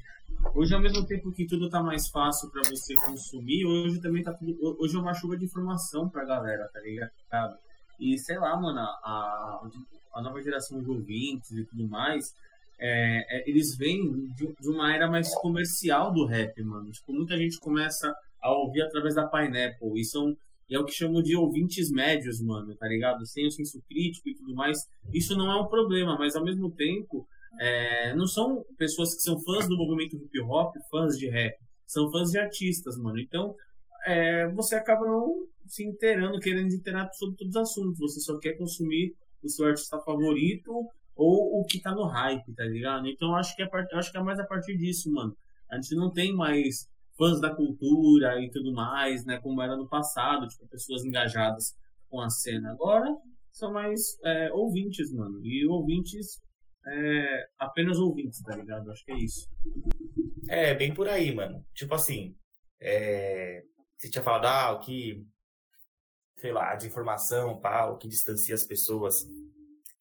[0.54, 4.34] hoje, ao mesmo tempo que tudo tá mais fácil pra você consumir, hoje também tá
[4.34, 4.58] tudo.
[4.80, 7.58] Hoje é uma chuva de informação pra galera, tá ligado?
[8.00, 9.62] E sei lá, mano, a,
[10.14, 12.36] a nova geração de ouvintes e tudo mais,
[12.86, 16.92] é, é, eles vêm de, de uma era mais comercial do rap, mano.
[16.92, 19.98] Tipo, muita gente começa a ouvir através da Pineapple.
[19.98, 20.36] E são
[20.70, 23.26] e é o que chamam de ouvintes médios, mano, tá ligado?
[23.26, 24.78] Sem o senso crítico e tudo mais.
[25.14, 27.26] Isso não é um problema, mas ao mesmo tempo,
[27.60, 31.54] é, não são pessoas que são fãs do movimento hip hop, fãs de rap.
[31.86, 33.20] São fãs de artistas, mano.
[33.20, 33.56] Então,
[34.06, 38.00] é, você acaba não se inteirando, querendo se inteirar sobre todos os assuntos.
[38.00, 40.72] Você só quer consumir o seu artista favorito
[41.16, 43.08] ou o que tá no hype, tá ligado?
[43.08, 45.36] Então, acho que, é, part- acho que é mais a partir disso, mano.
[45.70, 49.40] A gente não tem mais fãs da cultura e tudo mais, né?
[49.40, 51.76] Como era no passado, tipo, pessoas engajadas
[52.10, 52.72] com a cena.
[52.72, 53.08] Agora
[53.52, 55.40] são mais é, ouvintes, mano.
[55.44, 56.42] E ouvintes,
[56.86, 58.92] é, apenas ouvintes, tá ligado?
[58.92, 59.48] Acho que é isso.
[60.50, 61.64] É, bem por aí, mano.
[61.74, 62.36] Tipo assim,
[62.82, 63.64] é...
[63.98, 65.26] você tinha falado, ah, o que
[66.38, 69.26] sei lá, a desinformação, pá, o que distancia as pessoas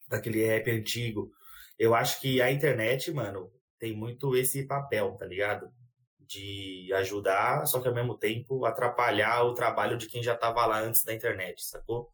[0.07, 1.31] daquele rap antigo.
[1.77, 5.71] Eu acho que a internet, mano, tem muito esse papel, tá ligado?
[6.19, 10.79] De ajudar, só que ao mesmo tempo atrapalhar o trabalho de quem já tava lá
[10.79, 12.09] antes da internet, sacou?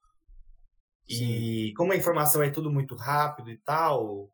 [1.07, 4.31] E como a informação é tudo muito rápido e tal,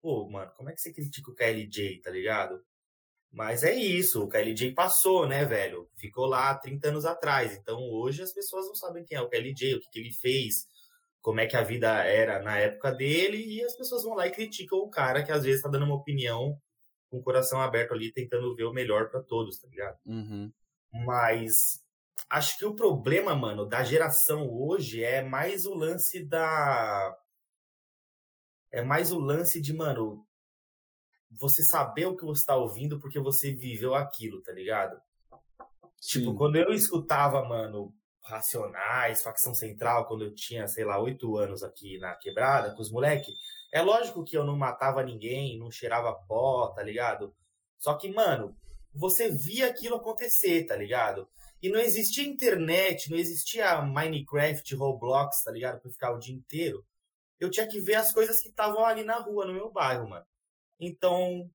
[0.00, 2.62] pô, mano, como é que você critica o KLJ, tá ligado?
[3.32, 5.88] Mas é isso, o KLJ passou, né, velho?
[5.96, 7.56] Ficou lá 30 anos atrás.
[7.56, 10.66] Então hoje as pessoas não sabem quem é o KLJ, o que, que ele fez,
[11.22, 14.32] como é que a vida era na época dele, e as pessoas vão lá e
[14.32, 16.60] criticam o cara que às vezes tá dando uma opinião
[17.08, 19.98] com o coração aberto ali, tentando ver o melhor para todos, tá ligado?
[20.04, 20.52] Uhum.
[20.92, 21.52] Mas
[22.28, 27.16] acho que o problema, mano, da geração hoje é mais o lance da.
[28.72, 30.26] É mais o lance de, mano,
[31.30, 35.00] você saber o que você tá ouvindo porque você viveu aquilo, tá ligado?
[36.00, 36.20] Sim.
[36.20, 41.62] Tipo, quando eu escutava, mano, Racionais, Facção Central, quando eu tinha, sei lá, oito anos
[41.62, 43.32] aqui na quebrada com os moleque,
[43.72, 47.34] é lógico que eu não matava ninguém, não cheirava pó, tá ligado?
[47.78, 48.56] Só que, mano,
[48.94, 51.28] você via aquilo acontecer, tá ligado?
[51.62, 55.80] E não existia internet, não existia Minecraft, Roblox, tá ligado?
[55.80, 56.84] Pra ficar o dia inteiro.
[57.40, 60.26] Eu tinha que ver as coisas que estavam ali na rua, no meu bairro, mano.
[60.78, 61.50] Então,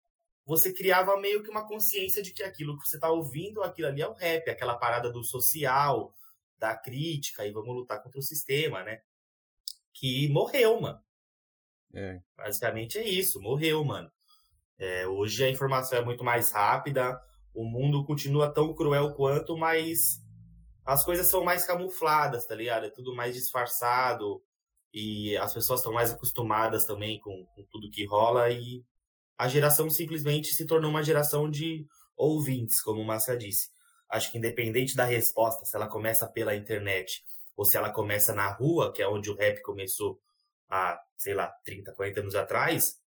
[0.45, 4.01] você criava meio que uma consciência de que aquilo que você tá ouvindo, aquilo ali
[4.01, 6.13] é o rap, aquela parada do social,
[6.57, 9.01] da crítica, e vamos lutar contra o sistema, né?
[9.93, 10.99] Que morreu, mano.
[11.93, 12.21] É.
[12.35, 14.11] Basicamente é isso, morreu, mano.
[14.77, 17.19] É, hoje a informação é muito mais rápida,
[17.53, 20.21] o mundo continua tão cruel quanto, mas
[20.85, 22.85] as coisas são mais camufladas, tá ligado?
[22.85, 24.41] É tudo mais disfarçado
[24.93, 28.85] e as pessoas estão mais acostumadas também com, com tudo que rola e
[29.37, 33.69] a geração simplesmente se tornou uma geração de ouvintes, como o Massa disse.
[34.09, 37.23] Acho que independente da resposta, se ela começa pela internet
[37.55, 40.19] ou se ela começa na rua, que é onde o rap começou
[40.69, 43.01] há, sei lá, 30, 40 anos atrás,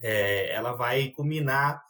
[0.00, 1.82] é, ela vai culminar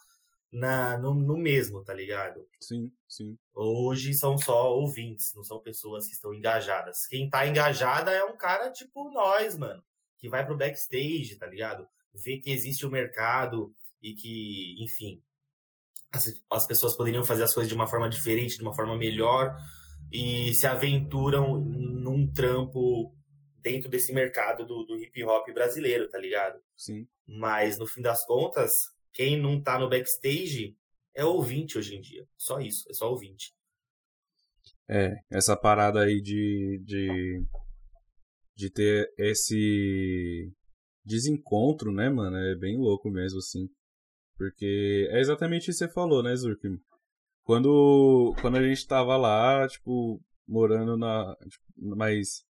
[0.51, 2.47] na, no, no mesmo, tá ligado?
[2.59, 3.37] Sim, sim.
[3.53, 7.05] Hoje são só ouvintes, não são pessoas que estão engajadas.
[7.07, 9.83] Quem tá engajada é um cara tipo nós, mano,
[10.17, 11.87] que vai pro backstage, tá ligado?
[12.13, 15.21] Vê que existe o um mercado e que, enfim,
[16.11, 19.55] as, as pessoas poderiam fazer as coisas de uma forma diferente, de uma forma melhor
[20.11, 23.13] e se aventuram num trampo
[23.61, 26.59] dentro desse mercado do, do hip hop brasileiro, tá ligado?
[26.75, 27.05] Sim.
[27.27, 28.71] Mas no fim das contas,
[29.13, 30.75] quem não tá no backstage
[31.13, 32.25] é ouvinte hoje em dia.
[32.37, 33.53] Só isso, é só ouvinte.
[34.89, 37.43] É, essa parada aí de, de,
[38.55, 40.49] de ter esse
[41.03, 42.37] desencontro, né, mano?
[42.37, 43.67] É bem louco mesmo, assim.
[44.37, 46.61] Porque é exatamente isso que você falou, né, Zurk?
[47.43, 51.35] Quando, quando a gente tava lá, tipo, morando na.
[51.49, 52.45] Tipo, mais.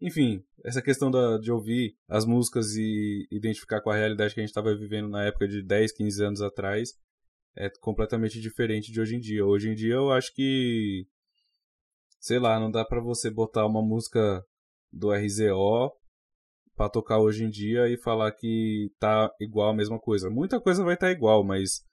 [0.00, 4.44] Enfim, essa questão da, de ouvir as músicas e identificar com a realidade que a
[4.44, 6.98] gente tava vivendo na época de 10, 15 anos atrás
[7.56, 9.44] é completamente diferente de hoje em dia.
[9.44, 11.06] Hoje em dia eu acho que.
[12.18, 14.44] Sei lá, não dá pra você botar uma música
[14.92, 15.92] do RZO
[16.82, 20.28] para tocar hoje em dia e falar que tá igual a mesma coisa.
[20.28, 21.84] Muita coisa vai estar tá igual, mas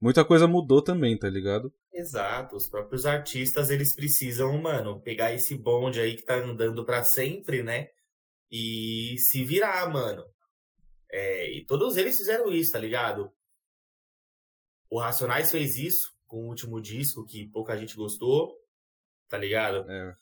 [0.00, 1.72] muita coisa mudou também, tá ligado?
[1.92, 7.04] Exato, os próprios artistas eles precisam, mano, pegar esse bonde aí que tá andando para
[7.04, 7.86] sempre, né?
[8.50, 10.24] E se virar, mano.
[11.12, 13.32] É, e todos eles fizeram isso, tá ligado?
[14.90, 18.52] O Racionais fez isso com o último disco que pouca gente gostou,
[19.28, 19.88] tá ligado?
[19.88, 20.16] É.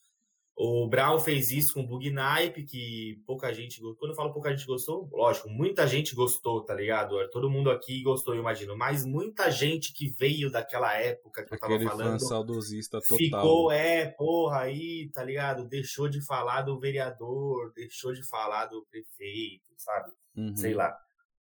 [0.64, 3.96] O Brown fez isso com o Bug Naipe, que pouca gente gostou.
[3.96, 7.16] Quando eu falo pouca gente gostou, lógico, muita gente gostou, tá ligado?
[7.30, 8.76] Todo mundo aqui gostou, eu imagino.
[8.76, 12.20] Mas muita gente que veio daquela época que Aquele eu tava falando.
[12.20, 13.18] fã saudosista total.
[13.18, 15.66] Ficou, é, porra, aí, tá ligado?
[15.66, 20.12] Deixou de falar do vereador, deixou de falar do prefeito, sabe?
[20.36, 20.56] Uhum.
[20.56, 20.96] Sei lá.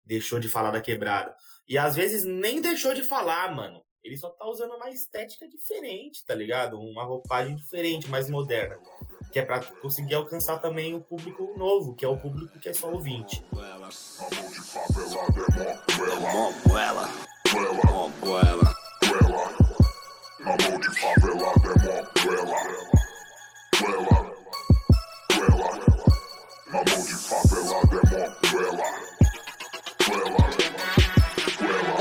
[0.06, 1.36] Deixou de falar da quebrada.
[1.68, 3.82] E às vezes nem deixou de falar, mano.
[4.04, 6.80] Ele só tá usando uma estética diferente, tá ligado?
[6.80, 8.80] Uma roupagem diferente, mais moderna.
[9.32, 12.74] Que é pra conseguir alcançar também o público novo, que é o público que é
[12.74, 13.44] só ouvinte.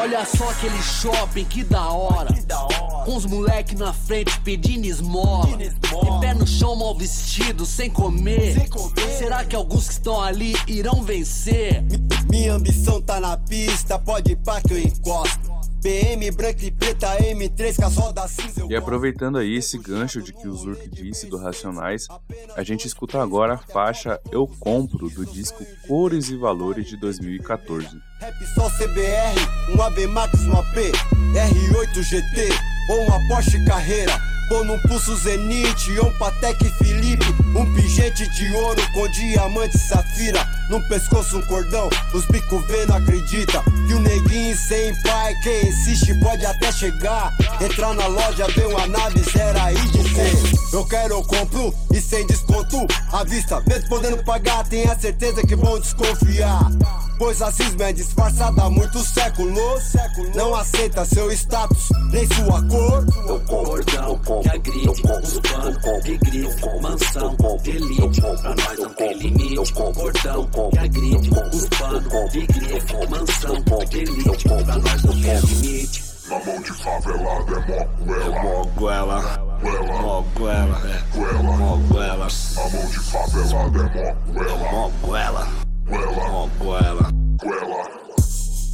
[0.01, 2.33] Olha só aquele shopping, que da hora.
[3.05, 5.57] Com os moleque na frente pedindo esmola.
[5.57, 5.71] De
[6.21, 8.69] pé no chão, mal vestido, sem comer.
[9.19, 11.83] Será que alguns que estão ali irão vencer?
[12.31, 15.48] Minha ambição tá na pista, pode ir pá que eu encosto.
[15.81, 18.67] BM branca e preta, M3 com as rodas cinza.
[18.69, 22.09] E aproveitando aí esse gancho de que o Zurk disse do Racionais,
[22.57, 27.89] a gente escuta agora a faixa Eu Compro do disco Cores e Valores de 2014.
[28.21, 30.77] Rap só CBR, um AB Max, um AP,
[31.35, 32.49] R8 GT
[32.91, 34.38] ou uma Porsche Carreira.
[34.49, 37.27] Pô num pulso Zenit, um Patek Felipe.
[37.55, 40.47] Um pingente de ouro com diamante safira.
[40.71, 43.63] Num pescoço um cordão, os bico vê não acredita.
[43.87, 47.35] Que o neguinho sem pai, quem insiste pode até chegar.
[47.61, 50.33] Entrar na loja, ver uma nave zero aí dizer
[50.73, 55.57] Eu quero, eu compro e sem desconto À vista, mesmo podendo pagar, tenha certeza que
[55.57, 56.71] vão desconfiar.
[57.19, 59.59] Pois racismo é disfarçado há muitos séculos.
[60.37, 63.05] Não aceita seu status, nem sua cor.
[63.47, 69.73] Cordão que agride, os panos de grife, mansão, elite, pra nós não tem limite.
[69.73, 73.57] Cordão que agride, os panos de grife, mansão,
[73.93, 76.09] elite, pra nós não tem limite.
[76.29, 77.89] Na mão de favelada é
[78.43, 79.21] moguela,
[79.63, 80.79] moguela,
[81.13, 82.29] moguela, moguela.
[82.55, 84.69] Na mão de favelada é moguela,
[85.07, 85.49] moguela,
[85.87, 87.09] moguela,
[87.43, 87.87] moguela.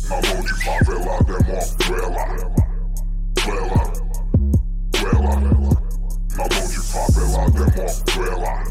[0.09, 2.25] Na mão de favelada é moguela,
[3.47, 3.94] moguela,
[5.05, 6.79] Na mão de
[7.29, 8.65] moguela.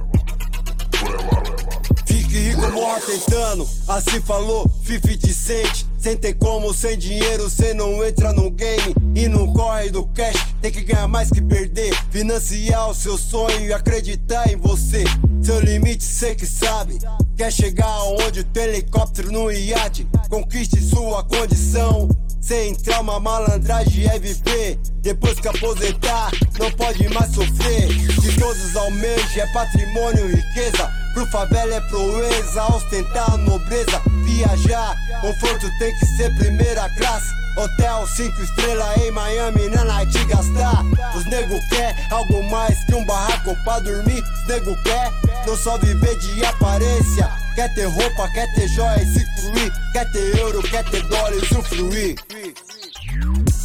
[2.06, 5.86] Fique rico, morra tentando, assim falou, Fifi sente.
[6.00, 10.36] Sem ter como, sem dinheiro, cê não entra no game e não corre do cash.
[10.62, 15.04] Tem que ganhar mais que perder, financiar o seu sonho e acreditar em você.
[15.42, 17.00] Seu limite cê que sabe.
[17.38, 20.08] Quer chegar aonde o helicóptero no iate?
[20.30, 22.10] Conquiste sua condição.
[22.46, 24.78] Sem trauma, malandragem é viver.
[25.02, 26.30] Depois que aposentar,
[26.60, 27.88] não pode mais sofrer.
[27.88, 31.03] De todos almejos é patrimônio, riqueza.
[31.14, 34.96] Pro favela é proeza, ostentar nobreza, viajar.
[35.22, 37.44] Conforto tem que ser primeira classe.
[37.56, 40.84] Hotel 5 estrelas em Miami, na night gastar.
[41.16, 44.24] Os nego quer algo mais que um barraco pra dormir.
[44.24, 45.12] Os nego quer
[45.46, 47.30] não só viver de aparência.
[47.54, 49.74] Quer ter roupa, quer ter joia e fluir.
[49.92, 52.16] Quer ter euro, quer ter dólar e usufruir.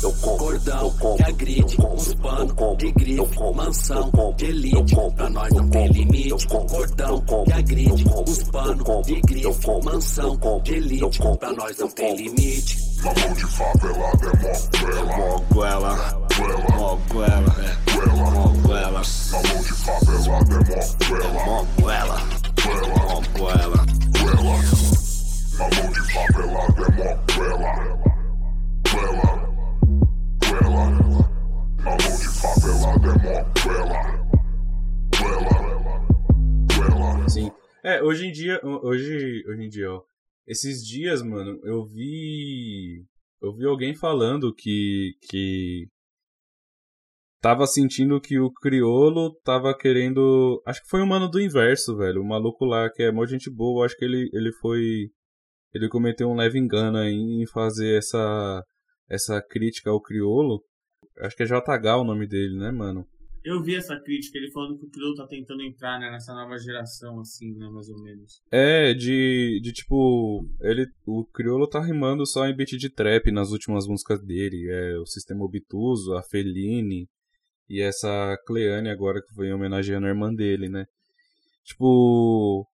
[0.01, 5.89] Eu cordão que agride, os panos de grife, mansão de elite, pra nós não tem
[5.89, 6.47] limite.
[6.47, 12.79] Cordão que agride, os panos de grife, mansão de elite, pra nós não tem limite.
[12.99, 14.59] Na mão de favelada é
[15.17, 15.93] moguela,
[16.77, 19.03] moguela, moguela, moguela.
[19.31, 20.81] Na mão de favelada é
[21.47, 22.19] moguela,
[22.65, 23.81] moguela, moguela,
[24.19, 24.61] moguela.
[25.59, 28.08] Na mão de favelada é moguela,
[37.25, 37.29] é.
[37.29, 37.51] Sim.
[37.85, 40.03] É, hoje em dia, hoje, hoje em dia, ó,
[40.47, 43.05] esses dias, mano, eu vi
[43.43, 45.87] eu vi alguém falando que que
[47.41, 52.21] tava sentindo que o criolo tava querendo, acho que foi o mano do inverso, velho,
[52.21, 55.11] o maluco lá que é mó gente boa, acho que ele ele foi
[55.75, 58.63] ele cometeu um leve engano aí em fazer essa
[59.09, 60.63] essa crítica ao criolo.
[61.21, 63.07] Acho que é JH o nome dele, né, mano?
[63.45, 66.59] Eu vi essa crítica, ele falando que o Criolo tá tentando entrar né, nessa nova
[66.59, 68.43] geração, assim, né, mais ou menos.
[68.51, 73.51] É, de, de tipo, ele, o Criolo tá rimando só em beat de trap nas
[73.51, 74.69] últimas músicas dele.
[74.69, 77.09] É o Sistema Obtuso, a Feline
[77.69, 80.85] e essa Cleane agora que foi homenageando a irmã dele, né?
[81.65, 82.67] Tipo,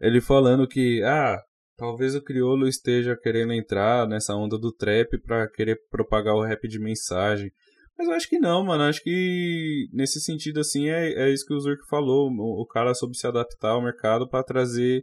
[0.00, 1.40] ele falando que, ah,
[1.76, 6.66] talvez o Criolo esteja querendo entrar nessa onda do trap pra querer propagar o rap
[6.68, 7.50] de mensagem.
[7.98, 8.82] Mas eu acho que não, mano.
[8.84, 12.30] Acho que nesse sentido, assim, é, é isso que o Zurk falou.
[12.30, 15.02] O, o cara soube se adaptar ao mercado para trazer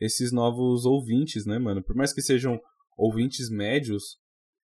[0.00, 1.82] esses novos ouvintes, né, mano?
[1.82, 2.58] Por mais que sejam
[2.96, 4.18] ouvintes médios,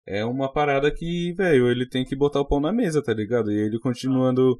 [0.07, 3.51] é uma parada que, velho, ele tem que botar o pão na mesa, tá ligado?
[3.51, 4.59] E ele continuando.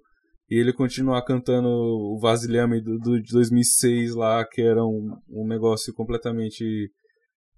[0.51, 5.47] E ele continuar cantando o Vasilhame do, do, de 2006 lá, que era um, um
[5.47, 6.91] negócio completamente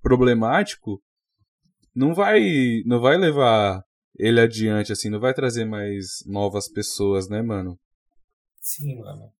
[0.02, 1.00] problemático,
[1.94, 3.82] não vai, não vai levar
[4.18, 7.78] ele adiante, assim, não vai trazer mais novas pessoas, né, mano?
[8.60, 9.32] Sim, mano.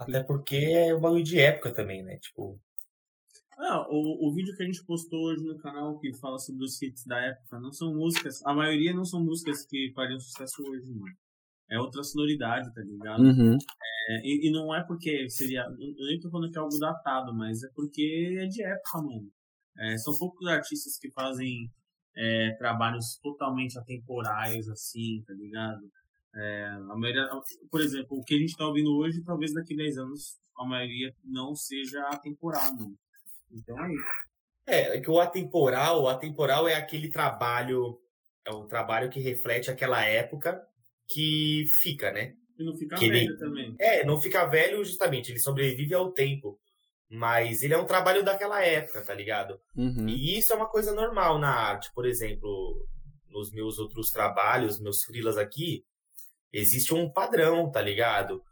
[0.00, 2.16] Até porque é um bagulho de época também, né?
[2.18, 2.58] Tipo.
[3.56, 6.80] Ah, o, o vídeo que a gente postou hoje no canal que fala sobre os
[6.82, 10.92] hits da época não são músicas, a maioria não são músicas que fariam sucesso hoje,
[10.92, 11.14] mano.
[11.70, 13.22] É outra sonoridade, tá ligado?
[13.22, 13.56] Uhum.
[14.08, 15.62] É, e, e, não é porque seria.
[15.62, 19.30] Eu nem tô falando que é algo datado, mas é porque é de época, mano.
[19.78, 21.70] É, são poucos artistas que fazem
[22.16, 25.90] é, trabalhos totalmente atemporais, assim, tá ligado?
[26.34, 27.28] É, a maioria,
[27.70, 30.64] por exemplo, o que a gente tá ouvindo hoje, talvez daqui a 10 anos a
[30.64, 32.94] maioria não seja atemporal, mano.
[33.50, 34.04] Então é isso.
[34.66, 37.98] É, é que o atemporal, o atemporal é aquele trabalho
[38.46, 40.62] é um trabalho que reflete aquela época
[41.08, 42.34] que fica, né?
[42.58, 43.74] E não fica Que velho ele- também.
[43.80, 46.58] É, não fica velho justamente, ele sobrevive ao tempo.
[47.10, 49.60] Mas ele é um trabalho daquela época, tá ligado?
[49.76, 50.08] Uhum.
[50.08, 51.92] E isso é uma coisa normal na arte.
[51.94, 52.88] Por exemplo,
[53.28, 55.84] nos meus outros trabalhos, meus freelas aqui,
[56.52, 58.42] existe um padrão, tá ligado?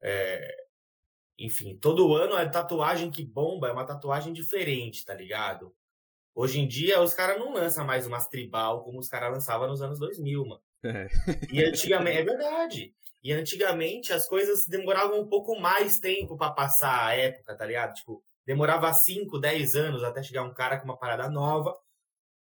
[0.00, 0.66] É,
[1.40, 5.72] Enfim, todo ano a tatuagem que bomba é uma tatuagem diferente, tá ligado?
[6.34, 9.80] Hoje em dia, os caras não lançam mais umas tribal como os caras lançavam nos
[9.80, 10.60] anos 2000, mano.
[10.84, 11.08] É.
[11.52, 12.94] E antigamente, é verdade.
[13.22, 17.94] E antigamente as coisas demoravam um pouco mais tempo pra passar a época, tá ligado?
[17.94, 21.74] Tipo, demorava 5, 10 anos até chegar um cara com uma parada nova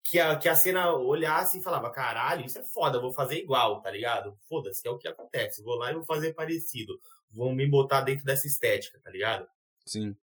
[0.03, 3.81] que a, que a cena olhasse e falava: caralho, isso é foda, vou fazer igual,
[3.81, 4.37] tá ligado?
[4.47, 5.63] Foda-se, é o que acontece.
[5.63, 6.99] Vou lá e vou fazer parecido.
[7.31, 9.47] Vou me botar dentro dessa estética, tá ligado?
[9.85, 10.15] Sim.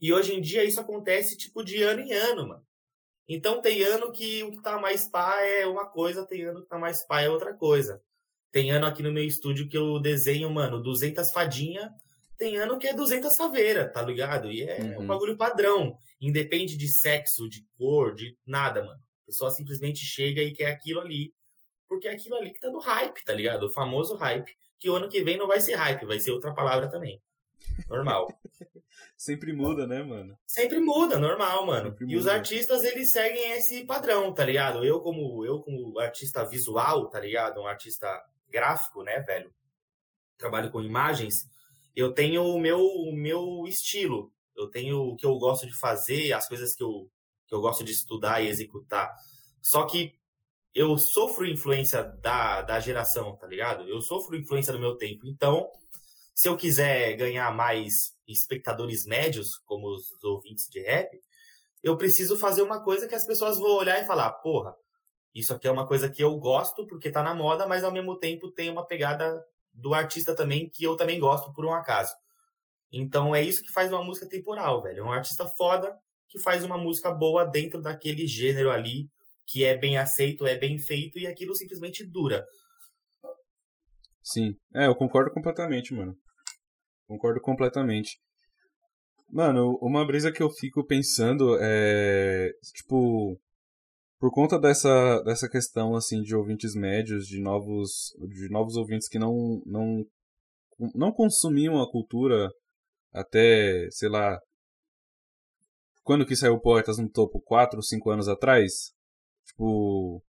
[0.00, 2.66] E hoje em dia isso acontece tipo de ano em ano, mano.
[3.28, 6.68] Então tem ano que o que tá mais pá é uma coisa, tem ano que
[6.68, 8.02] tá mais pá é outra coisa.
[8.50, 11.90] Tem ano aqui no meu estúdio que eu desenho, mano, 200 fadinha,
[12.36, 14.50] tem ano que é 200 caveira, tá ligado?
[14.50, 15.02] E é Uhum.
[15.02, 15.96] um bagulho padrão.
[16.20, 19.00] Independe de sexo, de cor, de nada, mano.
[19.22, 21.32] A pessoa simplesmente chega e quer aquilo ali.
[21.88, 23.64] Porque é aquilo ali que tá no hype, tá ligado?
[23.66, 24.52] O famoso hype.
[24.78, 27.20] Que o ano que vem não vai ser hype, vai ser outra palavra também.
[27.88, 28.28] Normal.
[29.16, 30.36] Sempre muda, né, mano?
[30.46, 31.90] Sempre muda, normal, mano.
[31.90, 34.84] Sempre e os artistas, eles seguem esse padrão, tá ligado?
[34.84, 37.60] Eu como, eu como artista visual, tá ligado?
[37.60, 38.08] Um artista
[38.48, 39.52] gráfico, né, velho?
[40.36, 41.48] Trabalho com imagens.
[41.94, 44.32] Eu tenho o meu, o meu estilo.
[44.56, 47.08] Eu tenho o que eu gosto de fazer, as coisas que eu,
[47.46, 49.14] que eu gosto de estudar e executar.
[49.60, 50.18] Só que
[50.74, 53.88] eu sofro influência da, da geração, tá ligado?
[53.88, 55.26] Eu sofro influência do meu tempo.
[55.26, 55.70] Então,
[56.34, 61.20] se eu quiser ganhar mais espectadores médios, como os ouvintes de rap,
[61.82, 64.74] eu preciso fazer uma coisa que as pessoas vão olhar e falar, porra,
[65.34, 68.18] isso aqui é uma coisa que eu gosto porque tá na moda, mas ao mesmo
[68.18, 72.12] tempo tem uma pegada do artista também que eu também gosto por um acaso.
[72.92, 75.00] Então é isso que faz uma música temporal, velho.
[75.00, 75.96] É um artista foda
[76.28, 79.08] que faz uma música boa dentro daquele gênero ali,
[79.46, 82.46] que é bem aceito, é bem feito e aquilo simplesmente dura.
[84.22, 84.54] Sim.
[84.74, 86.16] É, eu concordo completamente, mano.
[87.12, 88.18] Concordo completamente.
[89.28, 92.50] Mano, uma brisa que eu fico pensando é.
[92.74, 93.38] Tipo.
[94.18, 99.18] Por conta dessa, dessa questão, assim, de ouvintes médios, de novos, de novos ouvintes que
[99.18, 100.06] não, não,
[100.94, 102.48] não consumiam a cultura
[103.12, 104.40] até, sei lá.
[106.02, 107.42] Quando que saiu Poetas no Topo?
[107.42, 108.94] 4 ou 5 anos atrás?
[109.48, 110.22] Tipo.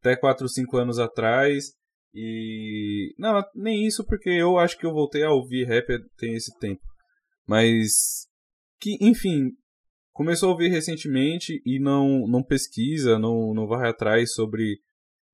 [0.00, 1.74] Até 4 ou 5 anos atrás.
[2.14, 3.14] E.
[3.18, 5.86] Não, nem isso, porque eu acho que eu voltei a ouvir rap
[6.16, 6.82] tem esse tempo.
[7.46, 8.28] Mas.
[8.80, 9.50] Que, enfim.
[10.12, 14.78] Começou a ouvir recentemente e não, não pesquisa, não, não vai atrás sobre.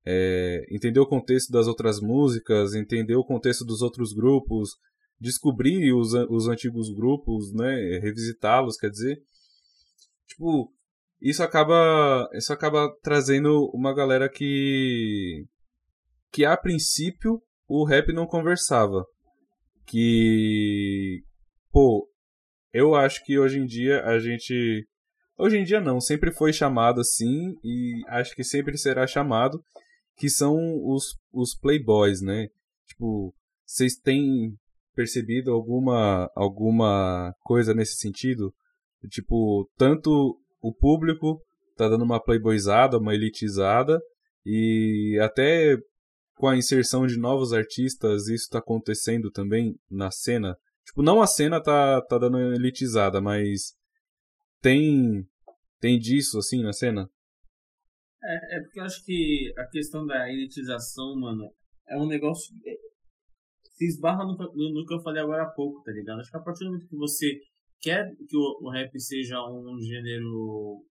[0.07, 4.71] É, entender o contexto das outras músicas, entender o contexto dos outros grupos,
[5.21, 7.99] descobrir os, os antigos grupos, né?
[7.99, 9.21] Revisitá-los, quer dizer.
[10.27, 10.73] Tipo,
[11.21, 15.45] isso acaba, isso acaba trazendo uma galera que
[16.33, 19.05] que a princípio o rap não conversava.
[19.87, 21.23] Que
[21.73, 22.09] pô,
[22.73, 24.87] eu acho que hoje em dia a gente
[25.37, 29.63] hoje em dia não, sempre foi chamado assim e acho que sempre será chamado
[30.17, 32.49] que são os os playboys, né?
[32.87, 34.55] Tipo, vocês têm
[34.95, 38.53] percebido alguma alguma coisa nesse sentido?
[39.09, 41.41] Tipo, tanto o público
[41.77, 43.99] tá dando uma playboyzada, uma elitizada
[44.45, 45.77] e até
[46.41, 50.57] com a inserção de novos artistas, isso tá acontecendo também na cena.
[50.87, 53.75] Tipo, não a cena tá, tá dando elitizada, mas
[54.63, 55.29] tem
[55.79, 57.11] tem disso assim na cena?
[58.23, 61.53] É, é porque eu acho que a questão da elitização, mano,
[61.87, 62.55] é um negócio.
[63.75, 66.21] se esbarra no, no, no que eu falei agora há pouco, tá ligado?
[66.21, 67.39] Acho que a partir do momento que você
[67.83, 70.87] quer que o, o rap seja um gênero.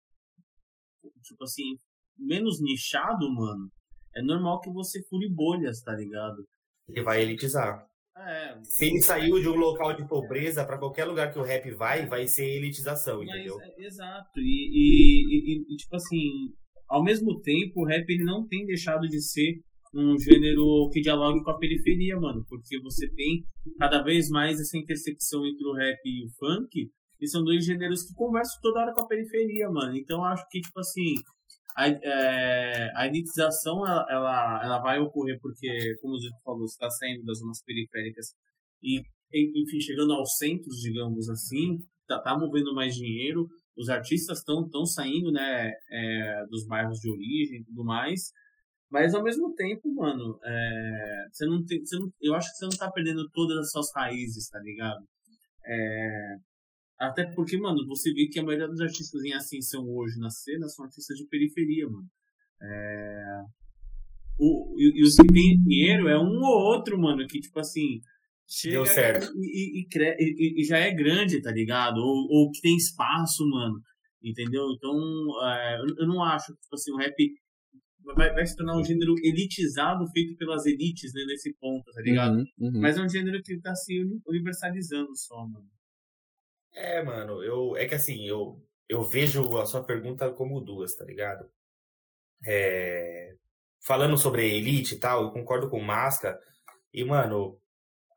[1.24, 1.78] Tipo assim,
[2.18, 3.72] menos nichado, mano,
[4.20, 6.44] é normal que você fure bolhas, tá ligado?
[6.90, 7.86] Ele vai elitizar.
[8.18, 11.70] É, Se ele saiu de um local de pobreza pra qualquer lugar que o rap
[11.72, 13.60] vai, vai ser elitização, Mas, entendeu?
[13.62, 14.40] é, exato.
[14.40, 16.54] E, e, e- e, tipo assim,
[16.90, 19.60] ao mesmo tempo, o rap ele não tem deixado de ser
[19.94, 22.44] um gênero que dialogue com a periferia, mano.
[22.50, 23.44] Porque você tem
[23.80, 26.90] cada vez mais essa intersecção entre o rap e o funk.
[27.20, 29.96] E são dois gêneros que conversam toda hora com a periferia, mano.
[29.98, 31.16] Então acho que, tipo assim,
[31.78, 36.74] a, é, a elitização ela, ela, ela vai ocorrer porque, como o Zito falou, você
[36.74, 38.34] está saindo das zonas periféricas
[38.82, 39.02] e,
[39.32, 43.48] enfim, chegando aos centros, digamos assim, tá, tá movendo mais dinheiro,
[43.78, 48.32] os artistas estão tão saindo, né, é, dos bairros de origem e tudo mais,
[48.90, 51.80] Mas ao mesmo tempo, mano, é, você não tem.
[51.86, 55.06] Você não, eu acho que você não tá perdendo todas as suas raízes, tá ligado?
[55.66, 56.36] É,
[57.00, 60.68] até porque, mano, você vê que a maioria dos artistas em ascensão hoje na cena
[60.68, 62.08] são artistas de periferia, mano.
[62.62, 63.42] É,
[64.40, 68.02] o, e, e os que tem dinheiro é um ou outro, mano, que tipo assim.
[68.50, 69.32] Chega Deu certo.
[69.36, 69.88] E, e,
[70.20, 71.98] e, e já é grande, tá ligado?
[71.98, 73.82] Ou, ou que tem espaço, mano.
[74.24, 74.72] Entendeu?
[74.72, 74.96] Então,
[75.44, 77.14] é, eu não acho que tipo assim, o rap
[78.16, 82.38] vai, vai, se tornar um gênero elitizado, feito pelas elites, né, nesse ponto, tá ligado?
[82.38, 82.82] Uhum, uhum.
[82.82, 85.68] Mas é um gênero que tá se universalizando só, mano.
[86.80, 91.04] É, mano, eu, é que assim, eu, eu vejo a sua pergunta como duas, tá
[91.04, 91.50] ligado?
[92.46, 93.36] É,
[93.84, 96.40] falando sobre elite e tal, eu concordo com o Masca,
[96.94, 97.60] e, mano,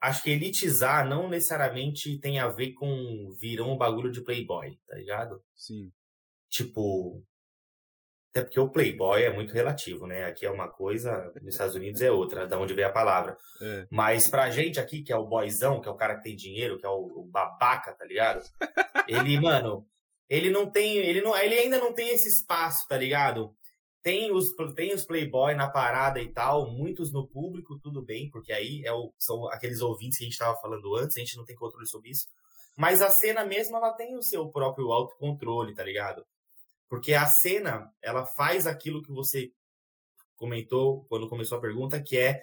[0.00, 4.94] acho que elitizar não necessariamente tem a ver com virar um bagulho de playboy, tá
[4.94, 5.42] ligado?
[5.56, 5.90] Sim.
[6.50, 7.24] Tipo,
[8.30, 10.24] até porque o playboy é muito relativo, né?
[10.24, 13.36] Aqui é uma coisa, nos Estados Unidos é outra, da onde vem a palavra.
[13.60, 13.86] É.
[13.90, 16.78] Mas pra gente aqui, que é o boyzão, que é o cara que tem dinheiro,
[16.78, 18.40] que é o, o babaca, tá ligado?
[19.08, 19.84] ele, mano,
[20.28, 23.52] ele não tem, ele não, ele ainda não tem esse espaço, tá ligado?
[24.00, 28.52] Tem os, tem os playboy na parada e tal, muitos no público, tudo bem, porque
[28.52, 31.44] aí é o, são aqueles ouvintes que a gente tava falando antes, a gente não
[31.44, 32.26] tem controle sobre isso.
[32.78, 36.24] Mas a cena mesmo, ela tem o seu próprio autocontrole, tá ligado?
[36.90, 39.52] Porque a cena, ela faz aquilo que você
[40.34, 42.42] comentou quando começou a pergunta, que é,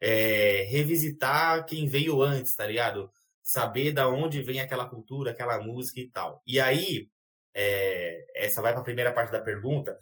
[0.00, 3.12] é revisitar quem veio antes, tá ligado?
[3.42, 6.42] Saber da onde vem aquela cultura, aquela música e tal.
[6.46, 7.10] E aí,
[7.54, 9.98] é, essa vai para a primeira parte da pergunta.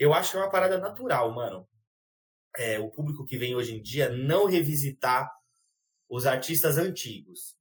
[0.00, 1.68] Eu acho que é uma parada natural, mano.
[2.56, 5.30] É, o público que vem hoje em dia não revisitar
[6.08, 7.56] os artistas antigos.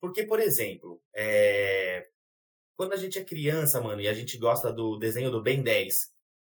[0.00, 2.08] Porque, por exemplo, é,
[2.76, 5.94] quando a gente é criança, mano, e a gente gosta do desenho do Ben 10,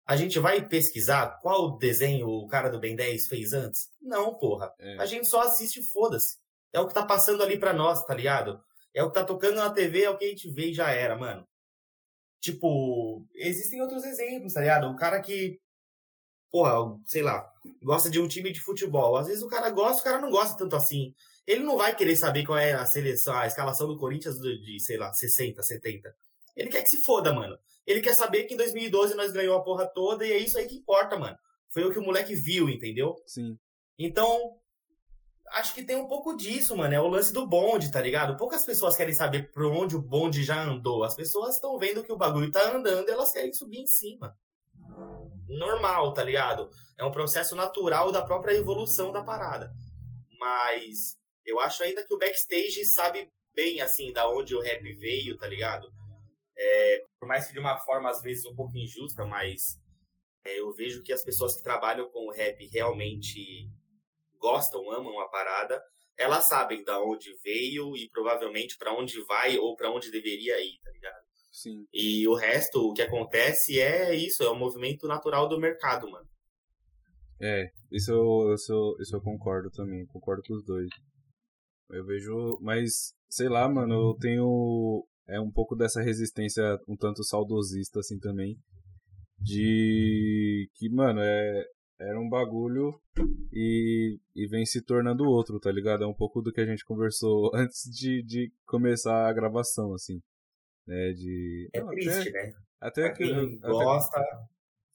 [0.05, 3.89] a gente vai pesquisar qual desenho o cara do Ben 10 fez antes?
[4.01, 4.73] Não, porra.
[4.79, 4.97] É.
[4.97, 6.37] A gente só assiste e foda-se.
[6.71, 8.59] É o que tá passando ali pra nós, tá ligado?
[8.93, 10.91] É o que tá tocando na TV, é o que a gente vê e já
[10.91, 11.45] era, mano.
[12.39, 14.87] Tipo, existem outros exemplos, tá ligado?
[14.87, 15.59] O cara que,
[16.49, 16.73] porra,
[17.05, 17.45] sei lá,
[17.81, 19.17] gosta de um time de futebol.
[19.17, 21.13] Às vezes o cara gosta, o cara não gosta tanto assim.
[21.47, 24.79] Ele não vai querer saber qual é a seleção, a escalação do Corinthians de, de,
[24.83, 26.13] sei lá, 60, 70.
[26.57, 27.57] Ele quer que se foda, mano.
[27.85, 30.67] Ele quer saber que em 2012 nós ganhou a porra toda e é isso aí
[30.67, 31.37] que importa, mano.
[31.69, 33.15] Foi o que o moleque viu, entendeu?
[33.25, 33.57] Sim.
[33.97, 34.57] Então,
[35.51, 36.93] acho que tem um pouco disso, mano.
[36.93, 38.35] É o lance do bonde, tá ligado?
[38.35, 41.05] Poucas pessoas querem saber por onde o bonde já andou.
[41.05, 44.35] As pessoas estão vendo que o bagulho tá andando e elas querem subir em cima.
[45.47, 46.69] Normal, tá ligado?
[46.97, 49.71] É um processo natural da própria evolução da parada.
[50.37, 51.15] Mas
[51.47, 55.47] eu acho ainda que o backstage sabe bem, assim, da onde o rap veio, tá
[55.47, 55.91] ligado?
[56.55, 59.79] É, por mais que de uma forma, às vezes, um pouco injusta, mas
[60.45, 63.67] é, eu vejo que as pessoas que trabalham com o rap realmente
[64.37, 65.81] gostam, amam a parada,
[66.17, 70.79] elas sabem da onde veio e provavelmente para onde vai ou para onde deveria ir,
[70.83, 71.27] tá ligado?
[71.51, 71.85] Sim.
[71.93, 76.27] E o resto, o que acontece é isso, é o movimento natural do mercado, mano.
[77.39, 80.89] É, isso eu, isso, isso eu concordo também, concordo com os dois.
[81.89, 87.23] Eu vejo, mas sei lá, mano, eu tenho é um pouco dessa resistência um tanto
[87.23, 88.57] saudosista assim também
[89.39, 91.65] de que, mano, é
[91.99, 92.93] era um bagulho
[93.51, 96.03] e, e vem se tornando outro, tá ligado?
[96.03, 100.19] É um pouco do que a gente conversou antes de, de começar a gravação, assim.
[100.85, 101.69] Né, de...
[101.73, 102.53] É Não, triste, até, né?
[102.79, 104.23] até que quem até- gosta,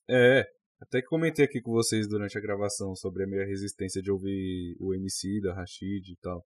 [0.09, 0.47] é,
[0.81, 4.77] até que comentei aqui com vocês durante a gravação sobre a minha resistência de ouvir
[4.81, 6.47] o MC da Rashid e tal.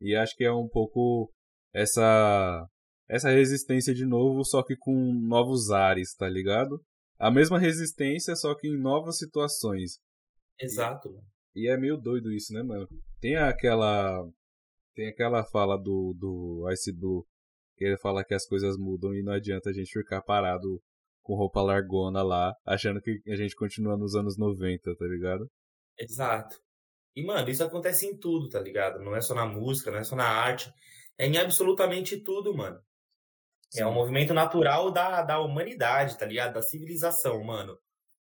[0.00, 1.30] E acho que é um pouco
[1.74, 2.66] essa
[3.08, 6.80] essa resistência de novo, só que com novos ares, tá ligado?
[7.18, 9.98] A mesma resistência, só que em novas situações.
[10.60, 11.24] exato, mano.
[11.54, 12.86] E é meio doido isso, né, mano?
[13.20, 14.24] Tem aquela
[14.94, 17.26] tem aquela fala do do Ice Blue
[17.76, 20.80] que ele fala que as coisas mudam e não adianta a gente ficar parado
[21.22, 25.48] com roupa largona lá, achando que a gente continua nos anos 90, tá ligado?
[25.98, 26.56] Exato.
[27.14, 29.00] E, mano, isso acontece em tudo, tá ligado?
[29.00, 30.72] Não é só na música, não é só na arte.
[31.18, 32.80] É em absolutamente tudo, mano.
[33.76, 36.54] É um movimento natural da, da humanidade, tá ligado?
[36.54, 37.78] Da civilização, mano.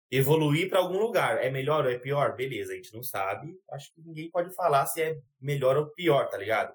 [0.10, 1.44] Evoluir pra algum lugar.
[1.44, 2.36] É melhor ou é pior?
[2.36, 3.54] Beleza, a gente não sabe.
[3.72, 6.74] Acho que ninguém pode falar se é melhor ou pior, tá ligado?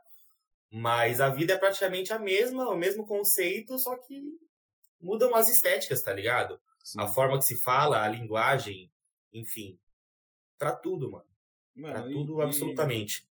[0.70, 4.22] Mas a vida é praticamente a mesma, o mesmo conceito, só que
[5.00, 6.60] mudam as estéticas, tá ligado?
[6.98, 8.90] A forma que se fala, a linguagem,
[9.32, 9.78] enfim.
[10.56, 11.29] Pra tudo, mano.
[11.76, 13.26] E- tudo, e- absolutamente.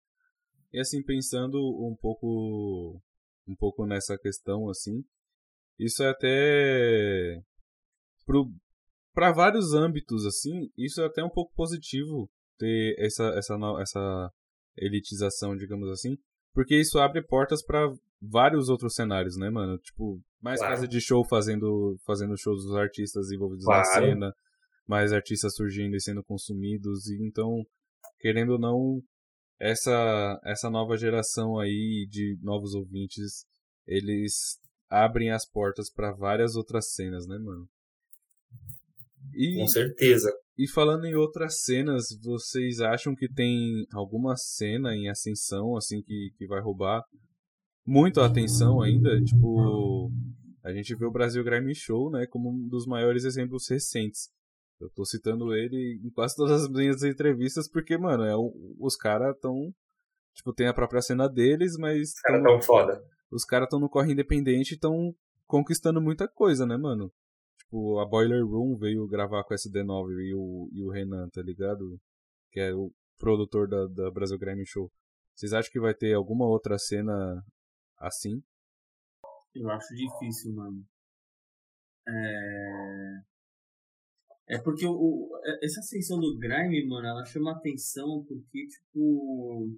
[0.71, 3.01] E assim, pensando um pouco
[3.47, 5.03] um pouco nessa questão, assim,
[5.79, 7.41] isso é até
[9.13, 12.29] para vários âmbitos, assim, isso é até um pouco positivo
[12.59, 14.31] ter essa, essa, essa
[14.77, 16.15] elitização, digamos assim,
[16.53, 19.77] porque isso abre portas para vários outros cenários, né, mano?
[19.79, 20.75] Tipo, mais claro.
[20.75, 23.79] casa de show fazendo, fazendo shows dos artistas envolvidos claro.
[23.79, 24.33] na cena,
[24.87, 27.65] mais artistas surgindo e sendo consumidos, e então,
[28.19, 29.01] querendo ou não,
[29.59, 33.45] essa, essa nova geração aí de novos ouvintes,
[33.85, 34.57] eles
[34.89, 37.67] abrem as portas para várias outras cenas, né, mano?
[39.33, 40.31] E, Com certeza.
[40.57, 46.31] E falando em outras cenas, vocês acham que tem alguma cena em ascensão, assim, que,
[46.37, 47.03] que vai roubar
[47.85, 49.21] muito a atenção ainda?
[49.23, 50.11] Tipo,
[50.63, 54.29] a gente vê o Brasil Grime Show, né, como um dos maiores exemplos recentes.
[54.79, 58.33] Eu tô citando ele em quase todas as minhas entrevistas, porque, mano, é,
[58.79, 59.73] os caras tão.
[60.33, 62.13] Tipo, tem a própria cena deles, mas.
[62.13, 63.03] Os caras tão foda.
[63.29, 65.13] Os caras tão no corre independente e tão
[65.45, 67.11] conquistando muita coisa, né, mano?
[67.57, 71.41] Tipo, a Boiler Room veio gravar com a SD9 e o, e o Renan, tá
[71.41, 71.99] ligado?
[72.51, 74.89] Que é o produtor da, da Brasil Grime Show.
[75.35, 77.43] Vocês acham que vai ter alguma outra cena
[77.97, 78.41] assim?
[79.53, 80.85] Eu acho difícil, mano.
[82.07, 83.21] É.
[84.49, 85.29] É porque o,
[85.61, 89.77] essa ascensão do grime, mano, ela chama atenção porque, tipo.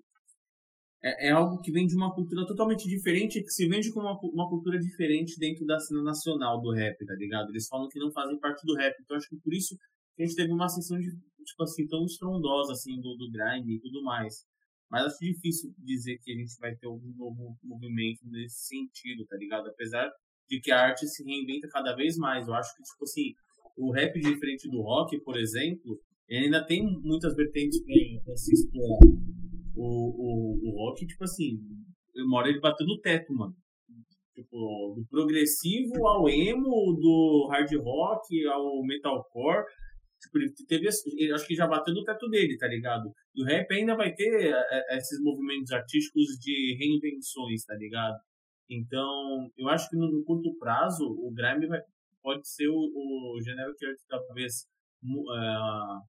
[1.04, 4.20] É, é, algo que vem de uma cultura totalmente diferente, que se vende como uma,
[4.22, 7.50] uma cultura diferente dentro da cena nacional do rap, tá ligado?
[7.50, 8.96] Eles falam que não fazem parte do rap.
[9.02, 9.76] Então acho que por isso
[10.16, 11.10] que a gente teve uma ascensão de,
[11.44, 14.46] tipo assim, tão estrondosa, assim, do, do grime e tudo mais.
[14.90, 19.36] Mas acho difícil dizer que a gente vai ter algum novo movimento nesse sentido, tá
[19.38, 19.68] ligado?
[19.68, 20.10] Apesar
[20.48, 22.48] de que a arte se reinventa cada vez mais.
[22.48, 23.34] Eu acho que, tipo assim,
[23.78, 27.80] o rap diferente do rock, por exemplo, ele ainda tem muitas vertentes
[28.24, 29.00] para se explorar.
[29.76, 31.60] O, o, o rock, tipo assim,
[32.16, 33.56] uma ele bateu no teto, mano.
[34.34, 39.66] Tipo, do progressivo ao emo, do hard rock ao metalcore.
[40.22, 43.12] Tipo, ele teve, ele, acho que já bateu no teto dele, tá ligado?
[43.36, 44.54] E o rap ainda vai ter é,
[44.94, 48.18] é, esses movimentos artísticos de reinvenções, tá ligado?
[48.70, 51.82] Então, eu acho que no, curto prazo, o grime vai,
[52.22, 54.68] pode ser o, o gênero que talvez
[55.04, 56.02] uh,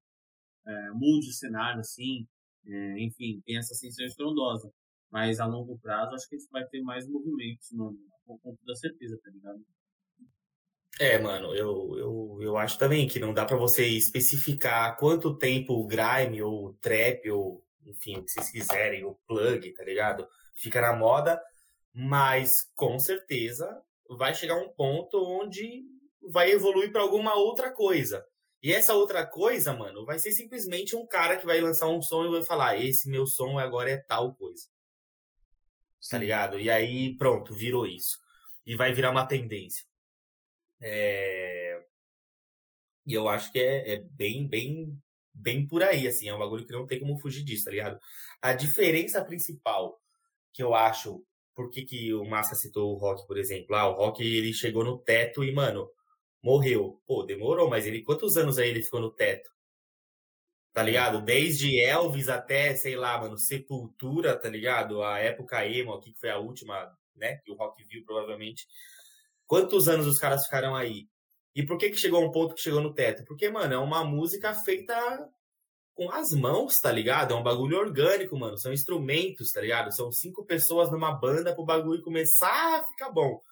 [0.94, 2.26] mude o cenário, assim,
[2.66, 4.72] uh, enfim, tem essa ascensão estrondosa.
[5.10, 8.74] Mas a longo prazo, acho que a gente vai ter mais movimentos, mano, com toda
[8.76, 9.60] certeza, tá ligado?
[10.98, 15.74] É, mano, eu, eu, eu acho também que não dá para você especificar quanto tempo
[15.74, 20.26] o grime ou o trap ou, enfim, o que vocês quiserem, o plug, tá ligado?
[20.54, 21.42] Fica na moda,
[21.92, 25.82] mas com certeza vai chegar um ponto onde
[26.30, 28.24] vai evoluir para alguma outra coisa.
[28.62, 32.24] E essa outra coisa, mano, vai ser simplesmente um cara que vai lançar um som
[32.24, 34.68] e vai falar: esse meu som agora é tal coisa.
[36.10, 36.60] Tá ligado?
[36.60, 38.18] E aí, pronto, virou isso.
[38.66, 39.84] E vai virar uma tendência.
[40.80, 41.82] É...
[43.06, 44.96] E eu acho que é, é, bem, bem,
[45.34, 46.28] bem por aí, assim.
[46.28, 47.98] É um bagulho que não tem como fugir disso, tá ligado?
[48.40, 50.00] A diferença principal
[50.52, 51.24] que eu acho.
[51.54, 53.76] Por que, que o Massa citou o Rock, por exemplo?
[53.76, 55.88] Ah, o Rock ele chegou no teto e, mano,
[56.42, 57.00] morreu.
[57.06, 59.50] Pô, demorou, mas ele quantos anos aí ele ficou no teto?
[60.72, 61.20] Tá ligado?
[61.20, 65.02] Desde Elvis até, sei lá, mano, Sepultura, tá ligado?
[65.02, 67.36] A época emo aqui, que foi a última, né?
[67.44, 68.66] Que o Rock viu, provavelmente.
[69.46, 71.06] Quantos anos os caras ficaram aí?
[71.54, 73.24] E por que que chegou a um ponto que chegou no teto?
[73.24, 75.28] Porque, mano, é uma música feita
[75.94, 77.34] com as mãos, tá ligado?
[77.34, 78.56] É um bagulho orgânico, mano.
[78.56, 79.94] São instrumentos, tá ligado?
[79.94, 83.42] São cinco pessoas numa banda pro bagulho começar a ficar bom.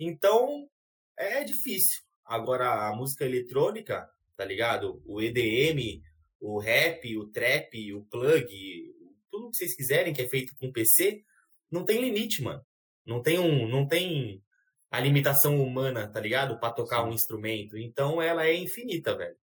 [0.00, 0.68] Então,
[1.16, 2.05] é difícil.
[2.26, 5.00] Agora, a música eletrônica, tá ligado?
[5.06, 6.02] O EDM,
[6.40, 8.94] o rap, o trap, o plug,
[9.30, 11.22] tudo que vocês quiserem que é feito com PC,
[11.70, 12.64] não tem limite, mano.
[13.04, 14.42] Não tem um, não tem
[14.90, 16.58] a limitação humana, tá ligado?
[16.58, 17.76] Para tocar um instrumento.
[17.76, 19.36] Então ela é infinita, velho.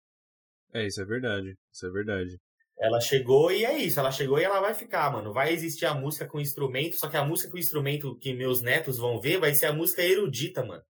[0.74, 1.58] É, isso é verdade.
[1.72, 2.40] Isso é verdade.
[2.80, 5.32] Ela chegou e é isso, ela chegou e ela vai ficar, mano.
[5.32, 8.98] Vai existir a música com instrumento, só que a música com instrumento que meus netos
[8.98, 10.84] vão ver vai ser a música erudita, mano.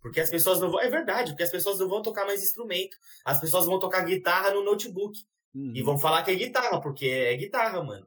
[0.00, 0.80] Porque as pessoas não vão.
[0.80, 2.96] É verdade, porque as pessoas não vão tocar mais instrumento.
[3.24, 5.18] As pessoas vão tocar guitarra no notebook.
[5.54, 5.72] Uhum.
[5.74, 8.06] E vão falar que é guitarra, porque é guitarra, mano.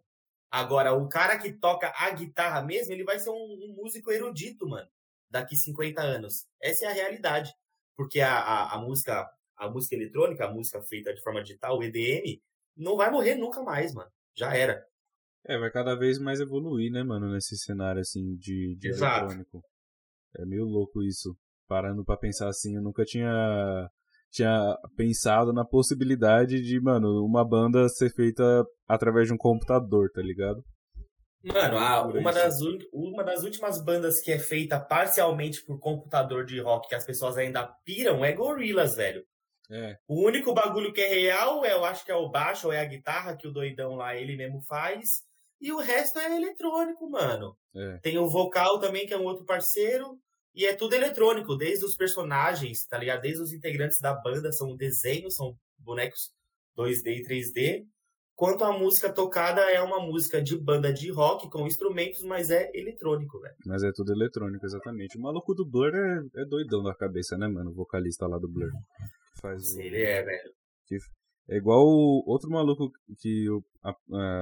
[0.49, 4.67] Agora, o cara que toca a guitarra mesmo, ele vai ser um, um músico erudito,
[4.67, 4.87] mano.
[5.29, 6.45] Daqui 50 anos.
[6.61, 7.53] Essa é a realidade.
[7.95, 11.83] Porque a, a, a, música a música eletrônica, a música feita de forma digital, o
[11.83, 12.41] EDM,
[12.75, 14.11] não vai morrer nunca mais, mano.
[14.35, 14.85] Já era.
[15.45, 19.63] É, vai cada vez mais evoluir, né, mano, nesse cenário assim de, de eletrônico.
[20.37, 21.35] É meio louco isso
[21.72, 23.89] parando para pensar assim, eu nunca tinha
[24.30, 28.43] tinha pensado na possibilidade de, mano, uma banda ser feita
[28.88, 30.61] através de um computador, tá ligado?
[31.43, 32.59] Mano, a, uma, das,
[32.93, 37.38] uma das últimas bandas que é feita parcialmente por computador de rock que as pessoas
[37.38, 39.24] ainda piram é Gorillaz, velho.
[39.69, 39.95] É.
[40.07, 42.82] O único bagulho que é real, é, eu acho que é o baixo ou é
[42.82, 45.07] a guitarra que o doidão lá ele mesmo faz.
[45.59, 47.55] E o resto é eletrônico, mano.
[47.76, 47.97] É.
[47.99, 50.17] Tem o vocal também, que é um outro parceiro.
[50.54, 53.22] E é tudo eletrônico, desde os personagens, tá ligado?
[53.22, 56.32] Desde os integrantes da banda, são desenhos, são bonecos
[56.78, 57.86] 2D e 3D.
[58.36, 62.72] Quanto a música tocada é uma música de banda de rock com instrumentos, mas é
[62.74, 63.56] eletrônico, velho.
[63.66, 65.18] Mas é tudo eletrônico, exatamente.
[65.18, 67.70] O maluco do Blur é, é doidão da cabeça, né, mano?
[67.70, 68.72] O vocalista lá do Blur.
[69.39, 69.80] Faz o...
[69.80, 70.52] Ele é, velho.
[70.88, 70.97] que
[71.49, 73.45] É igual o outro maluco que,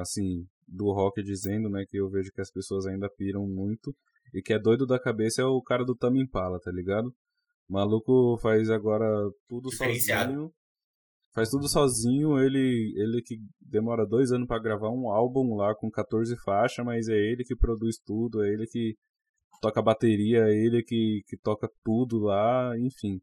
[0.02, 3.94] assim, do rock dizendo, né, que eu vejo que as pessoas ainda piram muito
[4.34, 7.14] e que é doido da cabeça é o cara do Tame Impala, tá ligado?
[7.70, 9.06] O maluco faz agora
[9.48, 10.52] tudo sozinho.
[11.34, 15.90] Faz tudo sozinho, ele, ele que demora dois anos pra gravar um álbum lá com
[15.90, 18.96] 14 faixas, mas é ele que produz tudo, é ele que
[19.62, 23.22] toca bateria, é ele que, que toca tudo lá, enfim.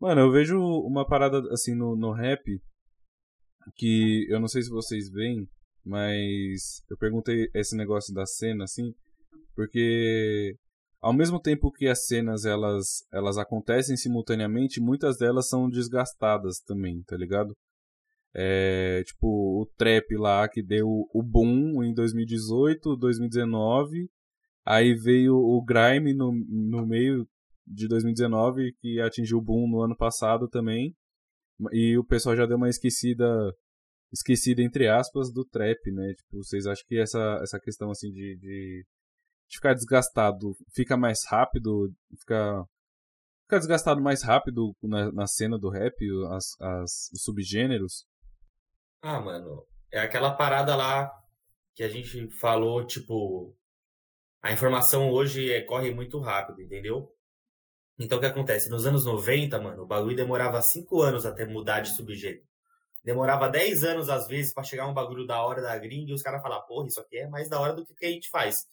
[0.00, 2.42] Mano, eu vejo uma parada assim no, no rap
[3.74, 5.48] que eu não sei se vocês veem,
[5.84, 8.92] mas eu perguntei esse negócio da cena assim,
[9.56, 10.54] porque
[11.00, 17.02] ao mesmo tempo que as cenas elas elas acontecem simultaneamente, muitas delas são desgastadas também,
[17.04, 17.56] tá ligado?
[18.34, 24.10] É, tipo, o trap lá que deu o boom em 2018, 2019,
[24.64, 27.26] aí veio o grime no, no meio
[27.66, 30.94] de 2019 que atingiu o boom no ano passado também.
[31.72, 33.26] E o pessoal já deu uma esquecida
[34.12, 36.14] esquecida entre aspas do trap, né?
[36.14, 38.84] Tipo, vocês acham que essa essa questão assim de, de,
[39.48, 42.64] de ficar desgastado fica mais rápido, fica
[43.42, 45.94] fica desgastado mais rápido na, na cena do rap,
[46.32, 48.04] as, as, os subgêneros?
[49.00, 51.10] Ah, mano, é aquela parada lá
[51.74, 53.54] que a gente falou, tipo,
[54.42, 57.12] a informação hoje é, corre muito rápido, entendeu?
[57.98, 58.68] Então o que acontece?
[58.68, 62.44] Nos anos 90, mano, o bagulho demorava 5 anos até mudar de subgênero.
[63.04, 66.22] Demorava 10 anos, às vezes, pra chegar um bagulho da hora da gringa e os
[66.22, 68.28] caras falar, porra, isso aqui é mais da hora do que o que a gente
[68.28, 68.66] faz.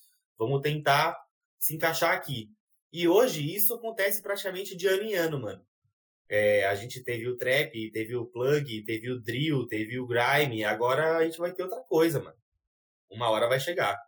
[0.43, 1.17] Vamos tentar
[1.57, 2.49] se encaixar aqui.
[2.91, 5.65] E hoje isso acontece praticamente de ano em ano, mano.
[6.29, 10.63] É, a gente teve o trap, teve o plug, teve o drill, teve o grime,
[10.63, 12.37] agora a gente vai ter outra coisa, mano.
[13.09, 13.99] Uma hora vai chegar.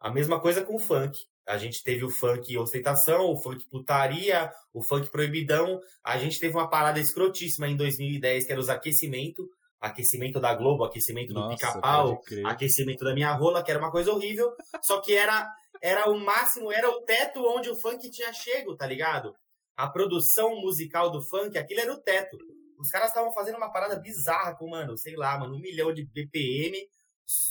[0.00, 1.18] A mesma coisa com o funk.
[1.46, 5.80] A gente teve o funk ostentação, o funk putaria, o funk proibidão.
[6.02, 9.48] A gente teve uma parada escrotíssima em 2010, que era os aquecimento.
[9.82, 14.54] Aquecimento da Globo, aquecimento do pica-pau, aquecimento da minha rola, que era uma coisa horrível.
[14.80, 15.52] Só que era,
[15.82, 19.34] era o máximo, era o teto onde o funk tinha chego, tá ligado?
[19.76, 22.38] A produção musical do funk, aquilo era o teto.
[22.78, 26.04] Os caras estavam fazendo uma parada bizarra com, mano, sei lá, mano, um milhão de
[26.04, 26.78] BPM,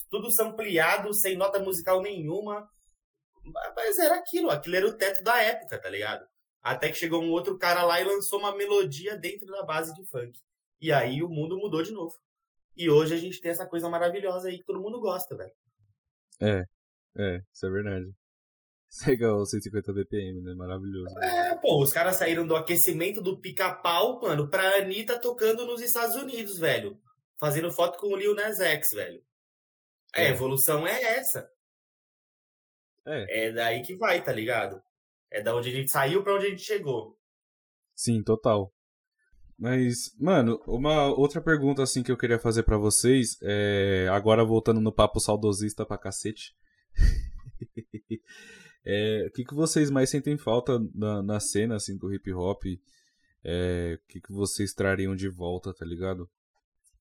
[0.09, 2.65] tudo sampleado, sem nota musical nenhuma.
[3.75, 6.25] Mas era aquilo, aquilo era o teto da época, tá ligado?
[6.61, 10.05] Até que chegou um outro cara lá e lançou uma melodia dentro da base de
[10.05, 10.39] funk.
[10.81, 12.13] E aí o mundo mudou de novo.
[12.75, 15.53] E hoje a gente tem essa coisa maravilhosa aí que todo mundo gosta, velho.
[16.41, 16.65] É,
[17.15, 18.11] é, isso é verdade.
[18.91, 20.53] Chega aos 150 BPM, né?
[20.53, 21.17] Maravilhoso.
[21.19, 26.15] É, pô, os caras saíram do aquecimento do pica-pau, mano, pra Anitta tocando nos Estados
[26.15, 26.99] Unidos, velho.
[27.39, 29.23] Fazendo foto com o Lil Nas X, velho.
[30.13, 31.49] É, a evolução é essa.
[33.05, 33.47] É.
[33.47, 34.81] É daí que vai, tá ligado?
[35.29, 37.17] É da onde a gente saiu pra onde a gente chegou.
[37.95, 38.73] Sim, total.
[39.61, 44.81] Mas, mano, uma outra pergunta assim que eu queria fazer pra vocês, é, agora voltando
[44.81, 46.55] no papo saudosista pra cacete.
[48.83, 52.63] É, o que, que vocês mais sentem falta na, na cena assim do hip hop?
[53.43, 56.27] É, o que, que vocês trariam de volta, tá ligado?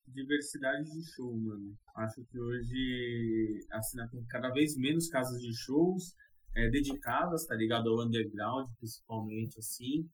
[0.07, 1.75] Diversidade de show, mano.
[1.97, 6.15] Acho que hoje a cena tem cada vez menos casas de shows
[6.55, 7.89] é, dedicadas, tá ligado?
[7.89, 10.07] Ao underground, principalmente, assim.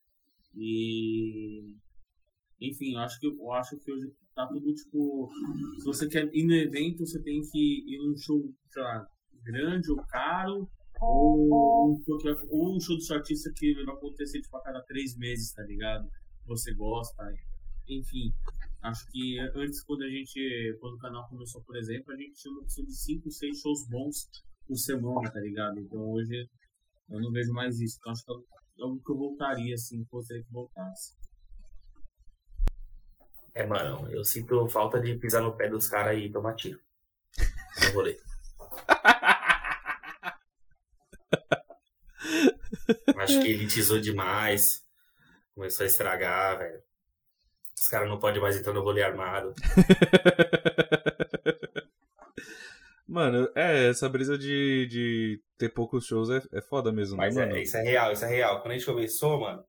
[0.55, 1.75] E.
[2.61, 5.29] Enfim, eu acho que, eu acho que hoje tá tudo tipo.
[5.79, 9.07] Se você quer ir no evento, você tem que ir num show, sei lá,
[9.45, 10.69] grande ou caro,
[11.01, 12.01] ou
[12.51, 15.63] ou um show do seu artista que vai acontecer tipo, a cada três meses, tá
[15.63, 16.09] ligado?
[16.47, 17.25] Você gosta.
[17.89, 18.33] Enfim,
[18.83, 20.77] acho que antes, quando a gente.
[20.81, 23.89] Quando o canal começou, por exemplo, a gente tinha uma opção de 5, 6 shows
[23.89, 24.29] bons
[24.67, 25.79] por semana, tá ligado?
[25.79, 26.49] Então hoje
[27.11, 27.99] eu não vejo mais isso.
[28.01, 31.15] Então acho que é algo que eu voltaria, assim, gostaria que voltasse.
[33.57, 36.79] É, mano, eu sinto falta de pisar no pé dos caras e tomar tiro.
[37.87, 38.19] No rolê.
[43.17, 44.85] Acho que elitizou demais.
[45.55, 46.83] Começou a estragar, velho.
[47.75, 49.55] Os caras não podem mais entrar no rolê armado.
[53.09, 57.45] Mano, é, essa brisa de, de ter poucos shows é, é foda mesmo, Mas né,
[57.45, 57.59] é, mano?
[57.59, 58.61] isso é real, isso é real.
[58.61, 59.65] Quando a gente começou, mano,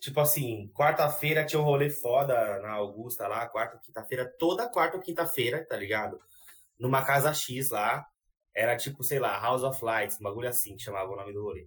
[0.00, 5.02] Tipo assim, quarta-feira tinha um rolê foda na Augusta lá, quarta, quinta-feira, toda quarta ou
[5.02, 6.18] quinta-feira, tá ligado?
[6.78, 8.06] Numa casa X lá.
[8.54, 11.42] Era tipo, sei lá, House of Lights, um bagulho assim que chamava o nome do
[11.42, 11.66] rolê.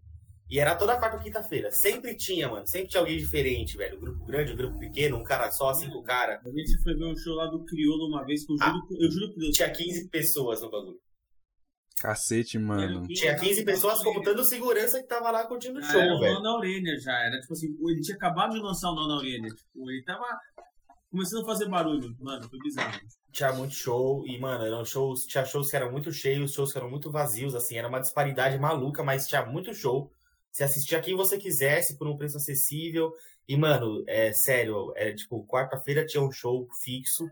[0.50, 1.72] E era toda quarta ou quinta-feira.
[1.72, 2.68] Sempre tinha, mano.
[2.68, 3.96] Sempre tinha alguém diferente, velho.
[3.98, 6.46] Um grupo grande, um grupo pequeno, um cara só, cinco caras.
[6.46, 9.12] A gente foi ver um show lá do Criolo uma vez que eu juro, eu
[9.12, 9.56] juro por Deus.
[9.56, 11.00] Tinha 15 pessoas no bagulho.
[12.02, 13.08] Cacete, mano.
[13.08, 16.34] Tinha 15 pessoas contando segurança que tava lá curtindo o Ah, show, era o velho.
[16.36, 17.14] Nona Aurênia já.
[17.14, 19.50] Era tipo assim, ele tinha acabado de lançar o Nona Aurênia.
[19.50, 20.26] Tipo, ele tava
[21.12, 22.16] começando a fazer barulho.
[22.20, 23.00] Mano, foi bizarro.
[23.32, 26.78] Tinha muito show e, mano, eram shows, tinha shows que eram muito cheios, shows que
[26.80, 30.12] eram muito vazios, assim, era uma disparidade maluca, mas tinha muito show.
[30.52, 33.14] Você assistia quem você quisesse por um preço acessível.
[33.48, 37.30] E, mano, é sério, é tipo, quarta-feira tinha um show fixo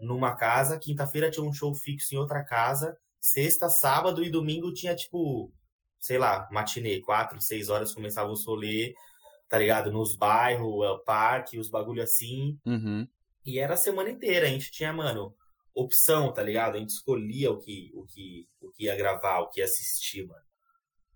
[0.00, 4.96] numa casa, quinta-feira tinha um show fixo em outra casa, sexta, sábado e domingo tinha,
[4.96, 5.52] tipo,
[6.00, 8.92] sei lá, matinê, quatro, seis horas começava os rolê,
[9.48, 9.92] tá ligado?
[9.92, 12.58] Nos bairros, é, parque, os bagulho assim.
[12.66, 13.06] Uhum.
[13.46, 14.46] E era a semana inteira.
[14.46, 15.34] A gente tinha, mano,
[15.72, 16.74] opção, tá ligado?
[16.74, 20.26] A gente escolhia o que, o que, o que ia gravar, o que ia assistir,
[20.26, 20.42] mano.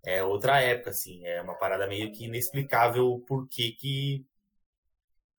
[0.05, 1.25] É outra época, assim.
[1.25, 4.25] É uma parada meio que inexplicável por que que...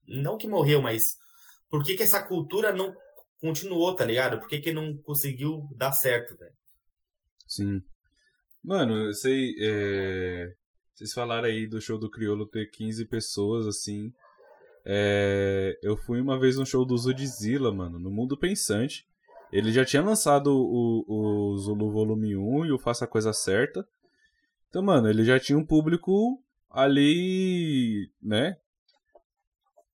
[0.06, 1.02] Não que morreu, mas
[1.70, 2.94] por que que essa cultura não
[3.40, 4.38] continuou, tá ligado?
[4.38, 6.57] Por que que não conseguiu dar certo, velho?
[7.48, 7.82] Sim.
[8.62, 9.54] Mano, eu sei.
[9.60, 10.52] é,
[10.94, 14.12] Vocês falaram aí do show do Criolo ter 15 pessoas, assim.
[14.84, 19.06] É, Eu fui uma vez no show do Zudzilla, mano, no Mundo Pensante.
[19.50, 21.04] Ele já tinha lançado o,
[21.52, 23.86] o Zulu Volume 1 e o Faça a Coisa Certa.
[24.68, 28.58] Então, mano, ele já tinha um público ali, né?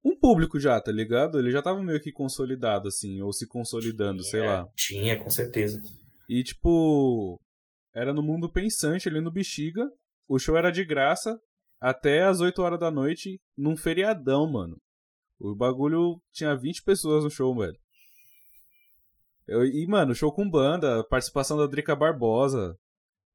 [0.05, 1.39] Um público já, tá ligado?
[1.39, 4.69] Ele já tava meio que consolidado, assim, ou se consolidando, sei lá.
[4.77, 5.81] Tinha, com certeza.
[6.29, 7.41] E, tipo,
[7.95, 9.89] era no mundo pensante ali no Bexiga.
[10.29, 11.39] O show era de graça
[11.81, 14.77] até as 8 horas da noite num feriadão, mano.
[15.39, 17.77] O bagulho tinha 20 pessoas no show, velho.
[19.47, 22.77] Eu- e, mano, show com banda, participação da Drica Barbosa.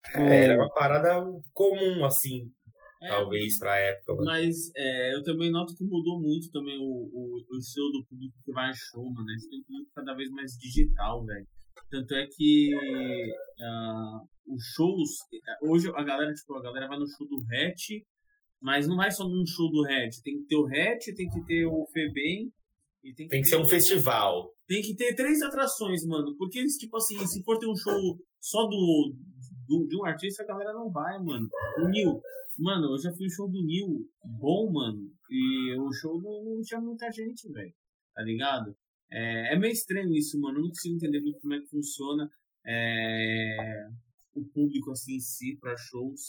[0.06, 1.22] Tipo, É, era uma parada
[1.54, 2.50] comum, assim,
[3.04, 4.14] É, talvez, pra época.
[4.16, 4.26] mano.
[4.26, 8.34] Mas é, eu também noto que mudou muito também o, o, o estilo do público
[8.44, 9.30] que vai a show, mano.
[9.30, 11.46] A gente tem um público cada vez mais digital, velho.
[11.92, 12.72] Tanto é que
[13.62, 14.20] ah,
[14.50, 15.10] os shows.
[15.64, 18.02] Hoje a galera, tipo, a galera vai no show do Hatch,
[18.62, 20.18] mas não vai só num show do Hatch.
[20.24, 22.52] Tem que ter o Hatch, tem que ter o Febem.
[23.04, 24.52] E tem que, Tem que ter ser um festival.
[24.68, 26.36] Tem que ter três atrações, mano.
[26.38, 29.14] Porque eles, tipo assim, se for ter um show só do,
[29.68, 31.48] do- de um artista, a galera não vai, mano.
[31.78, 32.20] O Nil.
[32.58, 34.06] Mano, eu já fui no show do Nil.
[34.38, 35.10] Bom, mano.
[35.30, 37.74] E o show não, não tinha muita gente, velho.
[38.14, 38.76] Tá ligado?
[39.12, 40.58] É, é meio estranho isso, mano.
[40.58, 42.30] Eu não consigo entender muito como é que funciona
[42.66, 43.88] é,
[44.40, 46.22] o público, assim, em si, pra shows.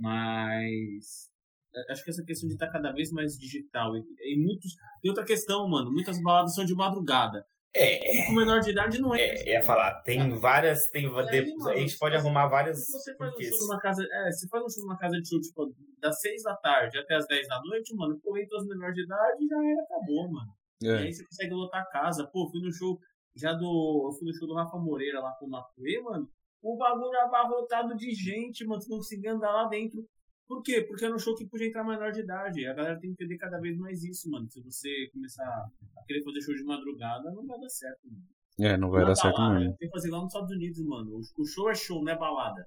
[0.00, 1.30] Mas.
[1.74, 3.96] é, Acho que essa questão de estar cada vez mais digital.
[3.96, 4.74] E, e muitos.
[5.02, 5.90] Tem outra questão, mano.
[5.92, 7.44] Muitas baladas são de madrugada.
[7.78, 9.20] É, Com menor de idade não é.
[9.20, 13.42] é, ia falar, tem várias, tem, a gente pode arrumar várias Se você faz um
[13.42, 14.06] show numa casa.
[14.10, 17.16] É, se faz um show numa casa de show, tipo, das 6 da tarde até
[17.16, 20.52] as 10 da noite, mano, entre os menores de idade já era, acabou, mano.
[20.82, 20.98] E é.
[20.98, 22.26] aí você consegue lotar a casa.
[22.32, 22.98] Pô, fui no show
[23.34, 24.08] já do.
[24.08, 26.26] Eu fui no show do Rafa Moreira lá com o Matuê, mano.
[26.62, 28.80] O bagulho abarrotado de gente, mano.
[28.80, 30.04] Você não conseguia andar lá dentro.
[30.48, 30.82] Por quê?
[30.82, 32.66] Porque era um show que podia entrar menor de idade.
[32.66, 34.48] A galera tem que entender cada vez mais isso, mano.
[34.50, 38.24] Se você começar a querer fazer show de madrugada, não vai dar certo, mano.
[38.58, 39.76] É, não vai Uma dar certo mesmo.
[39.76, 41.20] Tem que fazer lá nos Estados Unidos, mano.
[41.38, 42.66] O- show é show, não é balada.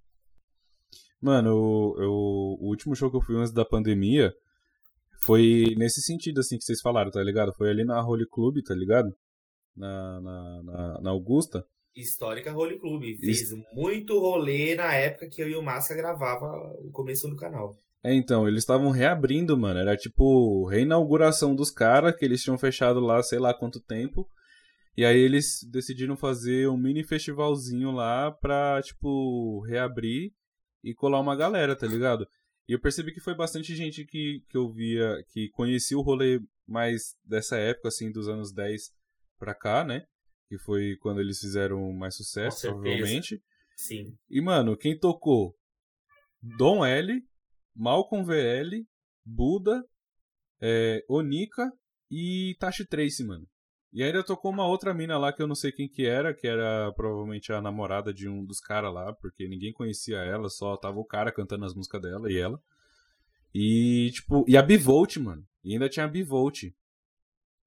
[1.22, 2.12] Mano, o, eu-
[2.62, 4.34] o último show que eu fui antes da pandemia
[5.22, 7.54] foi nesse sentido, assim, que vocês falaram, tá ligado?
[7.54, 9.10] Foi ali na Holy Club, tá ligado?
[9.76, 11.66] Na, na, na, na Augusta.
[11.96, 13.04] Histórica Role Club.
[13.20, 16.46] Fez muito rolê na época que eu e o Massa gravava
[16.80, 17.78] o começo do canal.
[18.04, 19.80] É, então, eles estavam reabrindo, mano.
[19.80, 24.30] Era tipo reinauguração dos caras, que eles tinham fechado lá sei lá quanto tempo.
[24.96, 30.34] E aí eles decidiram fazer um mini festivalzinho lá pra, tipo, reabrir
[30.84, 32.28] e colar uma galera, tá ligado?
[32.68, 36.42] E eu percebi que foi bastante gente que, que eu via, que conhecia o rolê
[36.68, 38.92] mais dessa época, assim, dos anos 10
[39.40, 40.06] pra cá, né?
[40.50, 43.41] Que foi quando eles fizeram mais sucesso, provavelmente.
[43.76, 44.18] Sim.
[44.30, 45.56] E, mano, quem tocou?
[46.41, 47.24] Dom L,
[47.76, 48.86] Malcolm VL,
[49.24, 49.86] Buda,
[50.60, 51.72] é, Onika
[52.12, 53.47] e Tashi Trace, mano.
[53.91, 56.47] E ainda tocou uma outra mina lá que eu não sei quem que era, que
[56.47, 61.00] era provavelmente a namorada de um dos caras lá, porque ninguém conhecia ela, só tava
[61.00, 62.62] o cara cantando as músicas dela e ela.
[63.54, 65.43] E, tipo, e a Bivolt, mano.
[65.64, 66.72] E ainda tinha a Bivolt.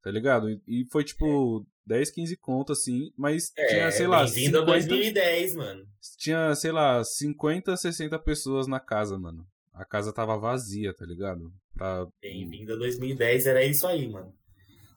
[0.02, 0.50] Tá ligado?
[0.50, 4.60] E, e foi, tipo, 10, 15 conto, assim, mas É, tinha, sei lá, bem-vindo a
[4.60, 5.86] 50 2010, mano.
[6.18, 9.46] tinha, sei lá, 50, 60 pessoas na casa, mano.
[9.72, 11.52] a casa tava vazia, tá ligado?
[11.74, 12.06] Pra...
[12.20, 14.34] Bem-vindo a 2010, era isso aí, mano.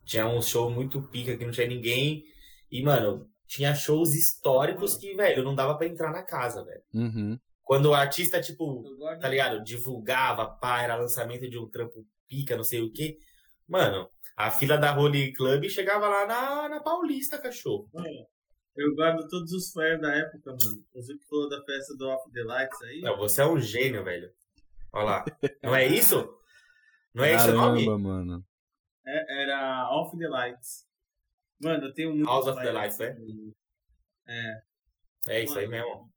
[0.04, 2.24] Tinha um show muito pica que não tinha ninguém.
[2.72, 6.82] E, mano, tinha shows históricos que, velho, não dava pra entrar na casa, velho.
[6.94, 7.40] Uhum.
[7.64, 8.84] Quando o artista, tipo,
[9.20, 9.64] tá ligado?
[9.64, 13.18] Divulgava, pá, era lançamento de um trampo pica, não sei o quê.
[13.68, 17.90] Mano, a fila da Holy Club chegava lá na, na Paulista, cachorro.
[18.76, 20.84] Eu guardo todos os flyers da época, mano.
[20.92, 23.02] Que falou da festa do Off the Lights aí.
[23.02, 24.30] Não, você é um gênio, velho.
[24.92, 25.26] Olha lá.
[25.64, 26.28] Não é isso?
[27.14, 27.86] Não é esse o nome?
[27.98, 28.46] Mano.
[29.06, 30.86] É, era Off the Lights.
[31.62, 32.26] Mano, eu tenho muito.
[32.26, 33.16] House of the Lights, né?
[34.28, 34.62] É.
[35.28, 36.12] É isso aí mesmo.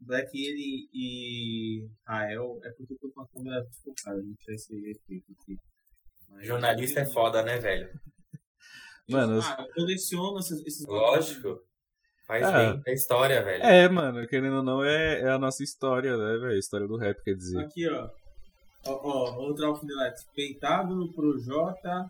[0.00, 4.74] Black ele e Rael é porque eu tô com a câmera desfocada, não sei se
[4.74, 5.56] é efeito aqui.
[6.40, 7.88] Jornalista é foda, né, velho?
[9.08, 10.64] Mano, Ah, eu coleciono esses.
[10.66, 11.60] esses Lógico.
[12.26, 12.52] Faz Ah.
[12.72, 13.62] bem pra história, velho.
[13.64, 16.52] é, mano, querendo ou não, é, é a nossa história, né, velho?
[16.54, 17.58] A história do rap, quer dizer.
[17.58, 18.10] Aqui, ó.
[18.86, 20.26] Ó, ó outra Lights.
[20.34, 22.06] Pentágono, Projota,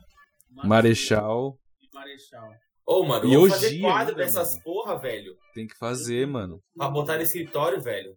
[0.50, 2.52] Marechal, e Marechal.
[2.84, 4.62] Ô, mano, E vamos hoje fazer quadro ainda, dessas mano.
[4.64, 5.36] porra, velho.
[5.54, 6.60] tem que fazer, mano.
[6.76, 8.16] Pra botar no escritório, velho.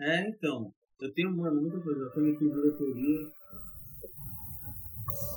[0.00, 0.72] É, então.
[1.00, 2.00] Eu tenho, mano, muita coisa.
[2.02, 3.32] Eu tenho aqui diretoria.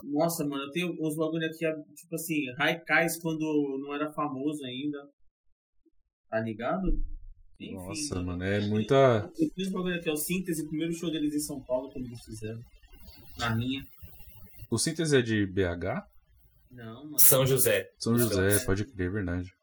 [0.04, 1.66] Nossa, mano, eu tenho uns bagulho aqui,
[1.96, 4.98] tipo assim, Raikais quando não era famoso ainda.
[6.30, 6.88] Tá ligado?
[7.60, 9.32] Enfim, Nossa, mano, é muita.
[9.40, 11.90] Eu tenho uns bagulho aqui, ó, o Síntese, o primeiro show deles em São Paulo,
[11.92, 12.60] quando eles fizeram.
[13.38, 13.86] Na minha.
[14.70, 16.06] O síntese é de BH?
[16.72, 17.20] Não, mano.
[17.20, 17.90] São José.
[17.98, 19.54] São José, pode crer, é verdade.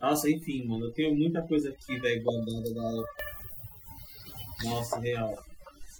[0.00, 3.04] Nossa, enfim, mano, eu tenho muita coisa aqui, velho, guardada da.
[4.64, 5.42] Nossa, real.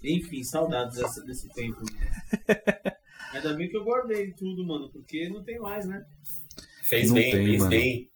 [0.03, 2.95] Enfim, saudades dessa, desse tempo, mano.
[3.33, 6.03] Ainda bem que eu guardei tudo, mano, porque não tem mais, né?
[6.83, 7.69] Fez Não bem, tem, fez mano.
[7.69, 8.09] bem.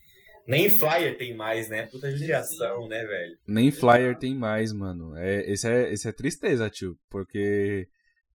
[0.47, 1.86] Nem flyer tem mais, né?
[1.88, 3.38] Puta judiação, né, velho?
[3.47, 5.16] Nem flyer tem mais, mano.
[5.16, 6.97] É, esse, é, esse é tristeza, tio.
[7.10, 7.88] Porque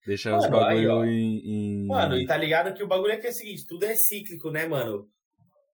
[0.05, 0.97] deixa os Mano, aí, ó.
[0.99, 1.37] bagulho em,
[1.83, 3.95] em- Mano, e tá ligado que o bagulho é que é o seguinte, tudo é
[3.95, 5.07] cíclico, né, mano?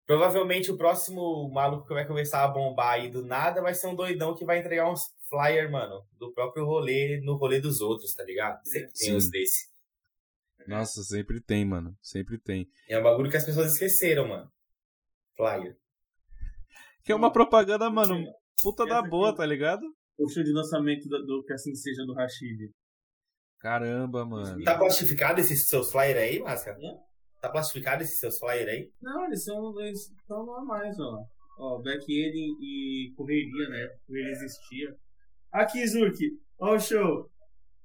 [0.07, 3.95] Provavelmente o próximo maluco que vai começar a bombar aí do nada vai ser um
[3.95, 8.23] doidão que vai entregar uns flyer, mano, do próprio rolê no rolê dos outros, tá
[8.25, 8.61] ligado?
[8.65, 9.17] Sempre tem Sim.
[9.17, 9.67] uns desse.
[10.69, 11.97] Nossa, sempre tem, mano.
[12.03, 12.67] Sempre tem.
[12.89, 14.51] É um bagulho que as pessoas esqueceram, mano.
[15.37, 15.77] Flyer.
[17.05, 18.25] Que é uma propaganda, mano,
[18.63, 19.83] puta da Essa boa, aqui- tá ligado?
[20.19, 22.71] O show de lançamento do, do Que Assim Seja do Rashid.
[23.61, 24.63] Caramba, mano.
[24.65, 26.79] Tá plastificado esses seus flyers aí, Máscara?
[27.41, 28.91] Tá plastificado esses seus flyers aí?
[29.01, 31.23] Não, eles são, eles são normais, ó.
[31.59, 33.89] Ó, Black Alien e Correria, né?
[34.07, 34.97] Correria existia.
[35.53, 36.19] Aqui, Zurk,
[36.59, 37.31] ó o show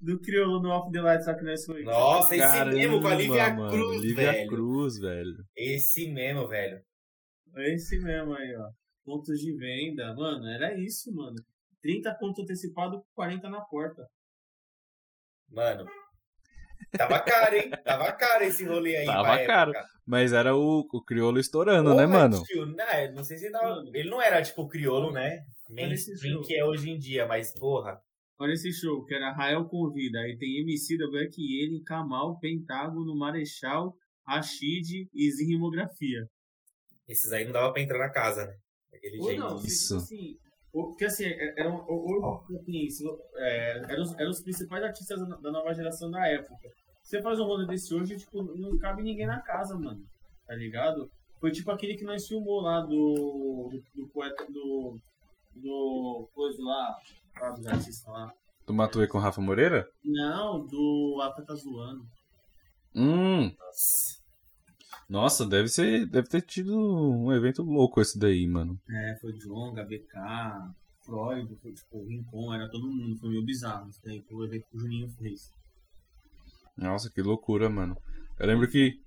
[0.01, 1.83] do Criolo no Off the Light, só que nós foi.
[1.83, 3.71] Nossa, esse Caramba, mesmo, com a Lívia mano.
[3.71, 4.49] Cruz, Lívia velho.
[4.49, 5.45] Cruz, velho.
[5.55, 6.81] Esse mesmo, velho.
[7.55, 8.69] É esse mesmo aí, ó.
[9.05, 10.13] Pontos de venda.
[10.15, 11.35] Mano, era isso, mano.
[11.81, 14.03] 30 pontos antecipado, 40 na porta.
[15.49, 15.85] Mano.
[16.97, 17.71] Tava caro, hein?
[17.83, 19.05] Tava caro esse rolê aí.
[19.05, 19.71] Tava caro.
[20.05, 22.43] Mas era o, o crioulo estourando, né, mano?
[22.43, 23.81] tio, né, não sei se ele tava...
[23.93, 25.43] Ele não era, tipo, crioulo, né?
[25.69, 26.47] Olha esse Mainstream jogo.
[26.47, 28.01] que é hoje em dia, mas, porra.
[28.41, 30.19] Olha esse show, que era Rael Convida.
[30.19, 33.93] Aí tem MC da Black Alien, Kamal, Pentágono, Marechal,
[34.25, 36.25] Rashid e Zirrimografia.
[37.07, 38.53] Esses aí não dava pra entrar na casa, né?
[38.91, 39.39] Daquele Ou jeito.
[39.39, 39.95] não, se- Isso.
[39.97, 40.37] assim,
[40.73, 43.03] o- porque assim, é- eram, ou, assim, se-
[43.35, 46.69] é, eram, os, eram os principais artistas da da nova geração da época.
[47.03, 50.03] Você faz um rolê desse hoje, tipo, não cabe ninguém na casa, mano.
[50.47, 51.09] Tá ligado?
[51.39, 53.69] Foi tipo aquele que nós filmou lá do.
[53.71, 54.97] do, do poeta do.
[55.55, 56.29] do.
[56.33, 56.95] coisa lá,
[57.39, 58.33] lá dos artistas lá.
[58.69, 59.89] Matou aí com o Rafa Moreira?
[60.03, 62.05] Não, do Ata tá zoando.
[62.95, 63.53] Hum.
[65.09, 66.05] Nossa, deve ser.
[66.05, 68.79] Deve ter tido um evento louco esse daí, mano.
[68.89, 70.73] É, foi John, BK,
[71.05, 73.89] Freud, foi tipo, o Rincon, era todo mundo, foi meio bizarro.
[73.89, 75.51] Isso daí foi o evento que o Juninho fez.
[76.77, 77.97] Nossa, que loucura, mano.
[78.39, 79.01] Eu lembro que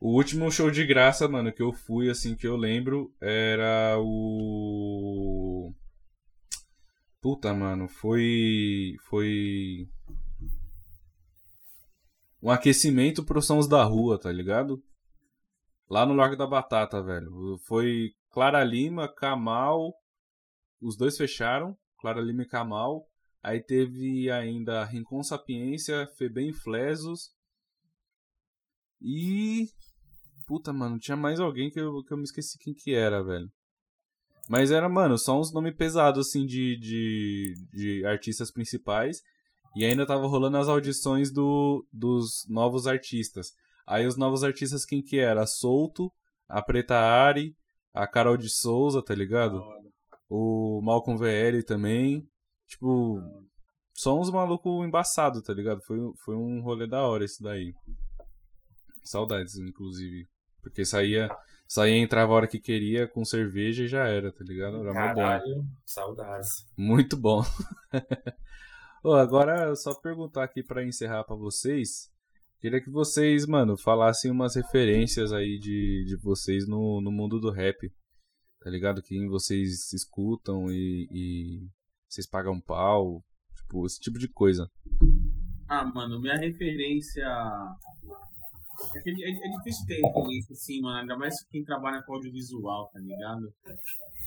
[0.00, 5.49] o último show de graça, mano, que eu fui, assim, que eu lembro, era o.
[7.20, 8.96] Puta, mano, foi.
[9.08, 9.86] Foi.
[12.42, 14.82] Um aquecimento pros sons da rua, tá ligado?
[15.88, 17.58] Lá no Largo da Batata, velho.
[17.66, 19.92] Foi Clara Lima, Kamal.
[20.80, 21.76] Os dois fecharam.
[21.98, 23.06] Clara Lima e Kamal.
[23.42, 27.30] Aí teve ainda Rincon Sapiência, Febem Flesos.
[29.00, 29.68] E.
[30.46, 33.50] Puta, mano, tinha mais alguém que eu, que eu me esqueci quem que era, velho.
[34.50, 39.22] Mas era, mano, só uns nomes pesados, assim, de, de, de artistas principais.
[39.76, 43.52] E ainda tava rolando as audições do, dos novos artistas.
[43.86, 45.42] Aí os novos artistas, quem que era?
[45.42, 46.12] A Solto,
[46.48, 47.56] a Preta Ari,
[47.94, 49.62] a Carol de Souza, tá ligado?
[50.28, 52.28] O Malcolm VL também.
[52.66, 53.22] Tipo,
[53.94, 55.80] só uns malucos embaçados, tá ligado?
[55.82, 57.72] Foi, foi um rolê da hora esse daí.
[59.04, 60.26] Saudades, inclusive.
[60.60, 61.30] Porque saía,
[61.70, 64.78] saía entrava a hora que queria com cerveja e já era, tá ligado?
[64.78, 65.20] Era mó bom.
[65.20, 66.66] Caralho, saudades.
[66.76, 67.44] Muito bom.
[69.04, 72.10] Ô, agora, só perguntar aqui pra encerrar pra vocês.
[72.58, 77.52] Queria que vocês, mano, falassem umas referências aí de, de vocês no, no mundo do
[77.52, 77.88] rap.
[78.60, 79.00] Tá ligado?
[79.00, 81.68] Quem vocês escutam e, e
[82.08, 83.22] vocês pagam pau.
[83.54, 84.68] Tipo, esse tipo de coisa.
[85.68, 87.24] Ah, mano, minha referência.
[88.94, 90.98] É, é, é difícil ter referência assim, mano.
[91.00, 93.52] Ainda mais quem trabalha com audiovisual, tá ligado?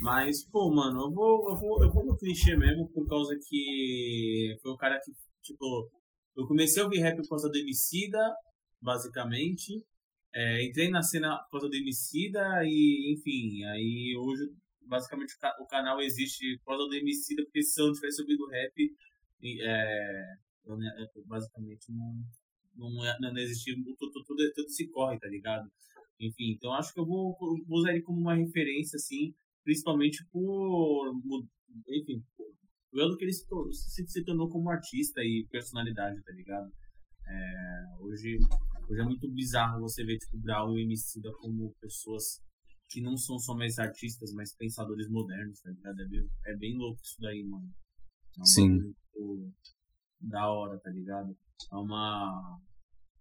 [0.02, 4.56] Mas, pô, mano, eu vou, eu vou, eu vou no clichê mesmo, por causa que
[4.62, 5.12] foi o cara que,
[5.42, 5.90] tipo,
[6.36, 8.20] eu comecei a ouvir rap por causa do Emicida,
[8.82, 9.84] basicamente.
[10.36, 14.52] É, entrei na cena por causa do Emicida e, enfim, aí hoje,
[14.82, 18.22] basicamente, o, ca o canal existe por causa do Emicida, porque se eu não tivesse
[18.22, 18.96] ouvido rap,
[19.44, 20.36] é,
[20.66, 22.16] eu, eu, basicamente não,
[22.76, 25.70] não, é, não existia, tudo, tudo, tudo se corre, tá ligado?
[26.20, 29.34] Enfim, então acho que eu vou, vou usar ele como uma referência, assim,
[29.64, 31.14] principalmente por,
[31.90, 32.24] enfim,
[32.91, 36.72] pelo que ele se, se, se, tornou como artista e personalidade, tá ligado?
[37.26, 38.38] É, hoje,
[38.90, 42.41] hoje é muito bizarro você ver tipo, Brau e Emicida como pessoas
[42.90, 46.00] que não são só mais artistas, mas pensadores modernos, tá ligado?
[46.00, 47.68] É bem, é bem louco isso daí, mano.
[48.38, 48.70] É um Sim.
[48.70, 49.54] Muito
[50.24, 51.36] da hora, tá ligado?
[51.72, 52.60] É uma.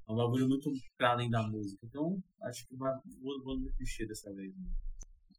[0.08, 1.84] É um bagulho muito pra além da música.
[1.84, 4.74] Então, acho que vai, vou, vou me clichê dessa vez, mano.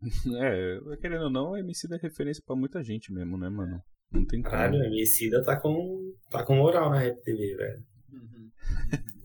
[0.38, 3.82] É, querendo ou não, a MC é referência pra muita gente mesmo, né, mano?
[4.12, 4.52] Não tem como.
[4.52, 7.86] Caralho, a Emicida tá com, tá com moral na Rap TV, velho.
[8.12, 8.52] Uhum.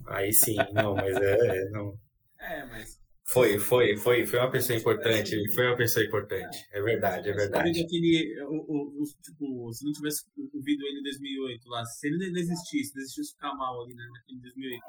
[0.07, 1.99] Aí sim, não, mas é, não.
[2.39, 2.98] É, mas.
[3.31, 6.67] Foi, foi, foi, foi uma pessoa importante, foi uma pessoa importante.
[6.73, 7.83] É verdade, é verdade.
[7.83, 10.25] Aquele, o, o, tipo, se não tivesse
[10.55, 14.41] ouvido ele em 2008 lá, se ele não existisse, desistisse ficar mal ali né, em
[14.41, 14.83] 2008,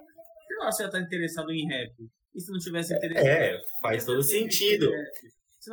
[0.48, 1.94] sei lá, você ia estar interessado em rap.
[2.34, 3.28] E se não tivesse interessado.
[3.28, 4.90] É, faz todo sentido.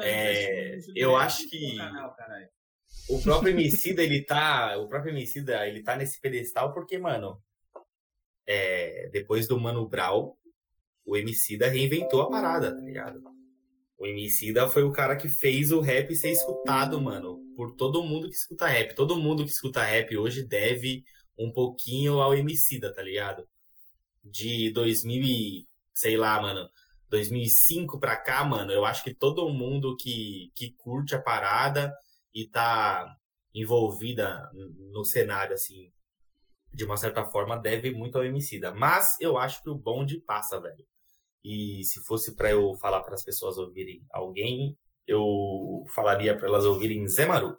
[0.02, 1.76] É, eu acho que
[3.09, 7.40] o próprio Emicida, ele tá, o próprio Emicida, ele tá nesse pedestal porque, mano,
[8.44, 10.34] é, depois do Mano Brown,
[11.07, 13.23] o Emicida reinventou a parada, tá ligado?
[13.97, 18.28] O Emicida foi o cara que fez o rap ser escutado, mano, por todo mundo
[18.28, 18.95] que escuta rap.
[18.95, 21.05] Todo mundo que escuta rap hoje deve
[21.39, 23.49] um pouquinho ao Emicida, tá ligado?
[24.23, 26.69] De 2000 e, sei lá, mano,
[27.09, 31.95] 2005 pra cá, mano, eu acho que todo mundo que, que curte a parada
[32.35, 33.16] e tá
[33.55, 34.51] envolvida
[34.93, 35.91] no cenário, assim,
[36.73, 38.74] de uma certa forma, deve muito ao Emicida.
[38.74, 40.85] Mas eu acho que o bonde passa, velho.
[41.48, 46.64] E se fosse para eu falar para as pessoas ouvirem alguém, eu falaria para elas
[46.64, 47.56] ouvirem Zé Maru.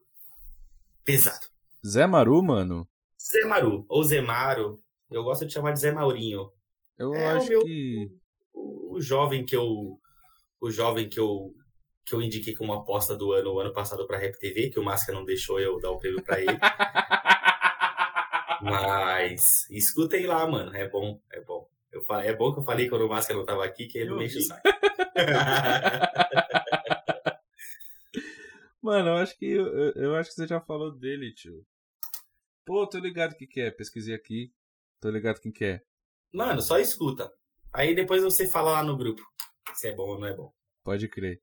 [1.06, 1.48] Pesado.
[1.88, 2.86] Zé Maru, mano?
[3.18, 4.84] Zé Maru, ou Zé Maro.
[5.10, 6.52] Eu gosto de chamar de Zé Maurinho.
[6.98, 7.64] Eu é acho meu...
[7.64, 8.12] que
[8.54, 9.98] o jovem que eu
[10.60, 11.56] o jovem que eu
[12.06, 14.84] que eu indiquei como aposta do ano o ano passado para Rap TV, que o
[14.84, 16.60] Máscara não deixou eu dar o prêmio para ele.
[18.62, 21.70] Mas escutem lá, mano, é bom, é bom.
[22.24, 24.40] É bom que eu falei quando o Máscara não tava aqui, que ele não enche
[24.40, 24.62] o saco.
[28.82, 31.66] Mano, eu acho que eu, eu, acho que você já falou dele, tio.
[32.66, 33.72] Pô, tô ligado o que, é.
[33.72, 34.54] Pesquisei aqui.
[35.02, 35.82] Tô ligado quem que é.
[36.34, 37.30] Mano, só escuta.
[37.74, 39.22] Aí depois você fala lá no grupo
[39.76, 40.52] se é bom ou não é bom.
[40.84, 41.42] Pode crer.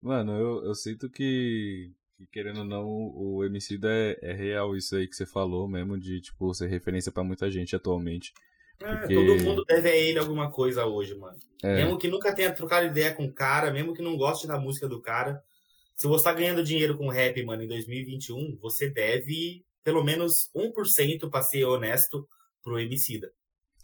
[0.00, 4.96] Mano, eu, eu sinto que, que, querendo ou não, o MC é, é real isso
[4.96, 8.32] aí que você falou mesmo, de, tipo, ser referência para muita gente atualmente.
[8.80, 9.14] É, porque...
[9.14, 11.38] Todo mundo deve a ele alguma coisa hoje, mano.
[11.62, 11.76] É.
[11.76, 14.88] Mesmo que nunca tenha trocado ideia com o cara, mesmo que não goste da música
[14.88, 15.42] do cara,
[15.94, 21.30] se você tá ganhando dinheiro com rap, mano, em 2021, você deve pelo menos 1%
[21.30, 22.28] pra ser honesto
[22.62, 23.30] pro Emicida.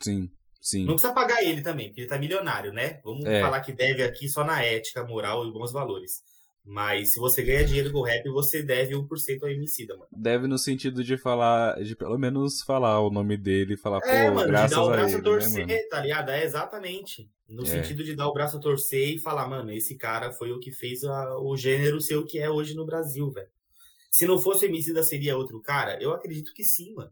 [0.00, 0.28] Sim.
[0.60, 0.84] Sim.
[0.84, 3.00] Não precisa pagar ele também, porque ele tá milionário, né?
[3.02, 3.40] Vamos é.
[3.40, 6.22] falar que deve aqui só na ética, moral e bons valores.
[6.64, 10.08] Mas se você ganha dinheiro com rap, você deve 1% ao Emicida, mano.
[10.12, 14.28] Deve no sentido de falar, de pelo menos falar o nome dele e falar, é,
[14.28, 16.30] pô, mano, graças de dar o braço a, a ele, torcer, né, tá ligado?
[16.30, 17.28] É exatamente.
[17.48, 17.66] No É.
[17.66, 20.70] sentido de dar o braço a torcer e falar, mano, esse cara foi o que
[20.70, 23.48] fez a- o gênero ser o que é hoje no Brasil, velho.
[24.10, 26.00] Se não fosse o Emicida, seria outro cara?
[26.00, 27.10] Eu acredito que sim, mano.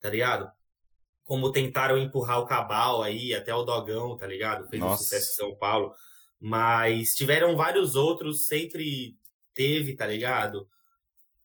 [0.00, 0.50] Tá ligado?
[1.22, 4.66] Como tentaram empurrar o Cabal aí, até o Dogão, tá ligado?
[4.68, 5.02] Fez um Nossa.
[5.02, 5.92] sucesso em São Paulo.
[6.46, 9.16] Mas tiveram vários outros, sempre
[9.54, 10.68] teve, tá ligado?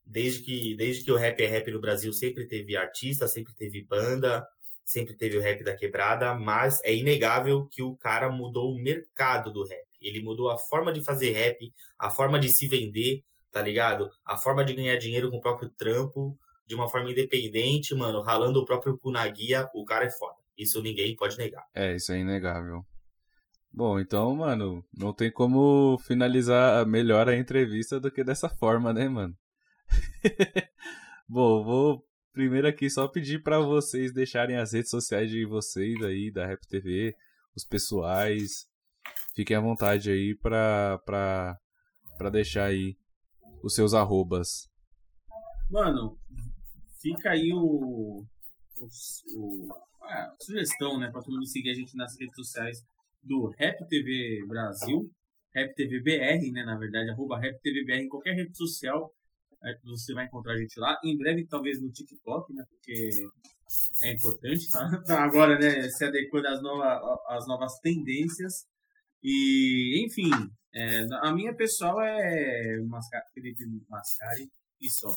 [0.06, 3.82] Desde que, desde que o rap é rap no Brasil, sempre teve artista, sempre teve
[3.82, 4.46] banda,
[4.84, 9.54] sempre teve o rap da quebrada, mas é inegável que o cara mudou o mercado
[9.54, 9.88] do rap.
[10.02, 13.24] Ele mudou a forma de fazer rap, a forma de se vender,
[13.54, 14.12] tá ligado?
[14.26, 18.60] A forma de ganhar dinheiro com o próprio trampo de uma forma independente, mano, ralando
[18.60, 20.36] o próprio cu na guia, o cara é foda.
[20.58, 21.64] Isso ninguém pode negar.
[21.74, 22.86] É, isso é inegável.
[23.72, 29.08] Bom, então, mano, não tem como finalizar melhor a entrevista do que dessa forma, né,
[29.08, 29.38] mano?
[31.28, 36.32] Bom, vou primeiro aqui só pedir para vocês deixarem as redes sociais de vocês aí,
[36.32, 37.16] da Rap TV,
[37.56, 38.68] os pessoais.
[39.36, 41.58] Fiquem à vontade aí pra, pra,
[42.18, 42.98] pra deixar aí
[43.64, 44.68] os seus arrobas.
[45.70, 46.18] Mano,
[47.00, 48.26] fica aí o,
[48.80, 48.88] o,
[49.38, 52.84] o a sugestão, né, pra todo mundo seguir a gente nas redes sociais
[53.22, 55.10] do Rap TV Brasil,
[55.54, 59.12] Rap TV BR, né, na verdade, arroba Rap TV BR em qualquer rede social,
[59.64, 60.98] é, você vai encontrar a gente lá.
[61.04, 63.10] Em breve, talvez no TikTok, né, porque
[64.04, 64.80] é importante, tá?
[65.24, 68.66] Agora, né, se adequando às, nova, às novas tendências.
[69.22, 70.30] E, enfim,
[70.74, 72.78] é, a minha pessoal é
[73.34, 74.50] Felipe Mascari
[74.82, 75.10] e só.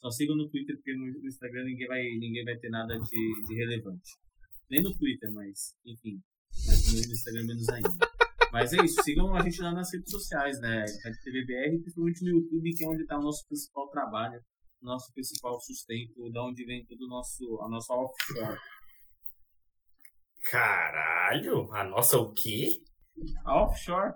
[0.00, 3.54] Só sigam no Twitter, porque no Instagram ninguém vai, ninguém vai ter nada de, de
[3.54, 4.10] relevante.
[4.68, 6.20] Nem no Twitter, mas, enfim.
[6.66, 7.88] Mas no Instagram menos ainda.
[8.52, 10.84] Mas é isso, sigam a gente lá nas redes sociais, né?
[11.22, 14.40] TVBR, principalmente no YouTube, que é onde está o nosso principal trabalho,
[14.80, 18.58] nosso principal sustento, da onde vem todo o nosso, a nossa offshore.
[20.50, 22.80] Caralho, a nossa o quê?
[23.44, 24.14] A offshore.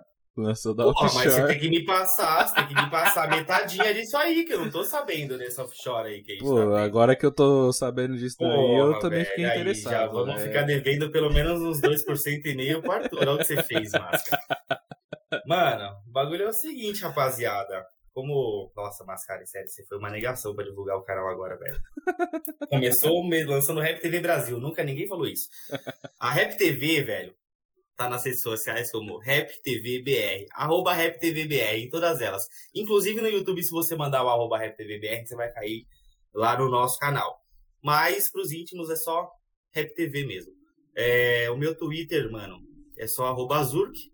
[0.83, 1.25] Pô, offshore.
[1.25, 4.53] mas você tem que me passar, você tem que me passar metadinha disso aí, que
[4.53, 7.71] eu não tô sabendo dessa offshore aí que gente Pô, tá agora que eu tô
[7.73, 9.91] sabendo disso daí, eu também fiquei aí interessado.
[9.91, 10.41] Já vamos né?
[10.47, 13.19] ficar devendo pelo menos uns 2% e meio pro Arthur.
[13.19, 14.41] Olha o que você fez, Máscara.
[15.45, 17.85] Mano, o bagulho é o seguinte, rapaziada.
[18.13, 18.69] Como.
[18.75, 21.79] Nossa, Mascara, sério, você foi uma negação pra divulgar o canal agora, velho.
[22.69, 24.59] Começou me- lançando Rap TV Brasil.
[24.59, 25.47] Nunca ninguém falou isso.
[26.19, 27.33] A Rap TV, velho,
[28.01, 30.47] tá nas redes sociais como Rap TV BR.
[30.53, 32.47] Arroba Rap TV BR, em todas elas.
[32.73, 35.85] Inclusive no YouTube, se você mandar o arroba Rap TV BR, você vai cair
[36.33, 37.45] lá no nosso canal.
[37.83, 39.31] Mas pros íntimos é só
[39.71, 40.53] Rap TV mesmo.
[40.95, 42.59] É, o meu Twitter, mano,
[42.97, 44.11] é só arroba Zurk.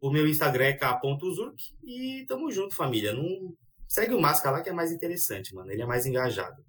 [0.00, 1.74] O meu Instagram é k.zurk.
[1.82, 3.12] E tamo junto, família.
[3.12, 3.56] Não...
[3.88, 5.70] Segue o Máscara lá que é mais interessante, mano.
[5.70, 6.64] Ele é mais engajado.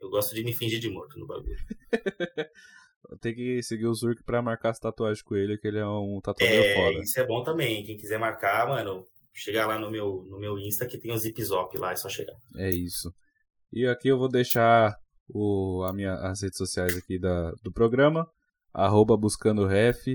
[0.00, 1.56] Eu gosto de me fingir de morto no bagulho.
[3.20, 6.20] Tem que seguir o Zurk pra marcar as tatuagens com ele, que ele é um
[6.22, 6.98] tatuador É, foda.
[7.02, 7.84] isso é bom também.
[7.84, 11.42] Quem quiser marcar, mano, chega lá no meu, no meu Insta que tem os zip
[11.42, 12.34] zop lá, é só chegar.
[12.56, 13.12] É isso.
[13.72, 14.94] E aqui eu vou deixar
[15.28, 18.28] o, a minha, as redes sociais aqui da, do programa,
[18.72, 20.06] arroba buscando ref.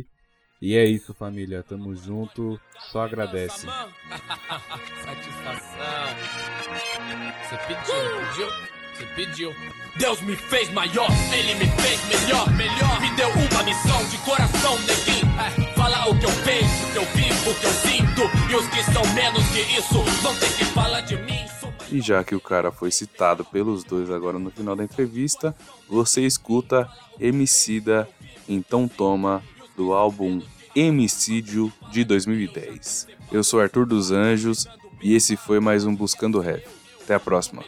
[0.62, 1.64] E é isso, família.
[1.64, 2.60] Tamo junto.
[2.92, 3.66] Só agradece.
[3.66, 5.82] Satisfação.
[7.50, 7.96] Você pediu,
[8.30, 8.81] pediu?
[8.94, 9.54] Você pediu.
[9.98, 13.02] Deus me fez maior, ele me fez melhor, melhor.
[13.02, 15.28] Me deu uma missão de coração, neguinho.
[15.40, 18.52] É, falar o que eu penso, o que eu vivo, o que eu sinto.
[18.52, 21.46] E os que são menos que isso vão ter que falar de mim.
[21.92, 25.54] E já que o cara foi citado pelos dois agora no final da entrevista,
[25.90, 26.90] você escuta
[27.20, 28.08] Emicida
[28.48, 29.44] Então Toma
[29.76, 30.42] do álbum
[30.74, 33.08] Emicídio de 2010.
[33.30, 34.68] Eu sou Arthur dos Anjos
[35.02, 36.64] e esse foi mais um Buscando Rap.
[37.04, 37.64] Até a próxima.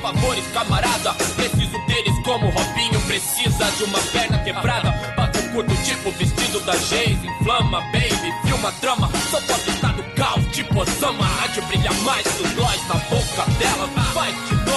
[0.00, 1.14] favores, camarada.
[1.34, 4.90] Preciso deles como Robinho precisa de uma perna quebrada.
[5.16, 6.74] Bato curto, tipo vestido da.
[6.74, 9.10] Inflama, baby, filma drama.
[9.30, 11.26] Sou foto tá do caos, tipo Osama.
[11.42, 13.88] Há de brilhar mais que os nós na boca dela.
[14.12, 14.73] Faz de nós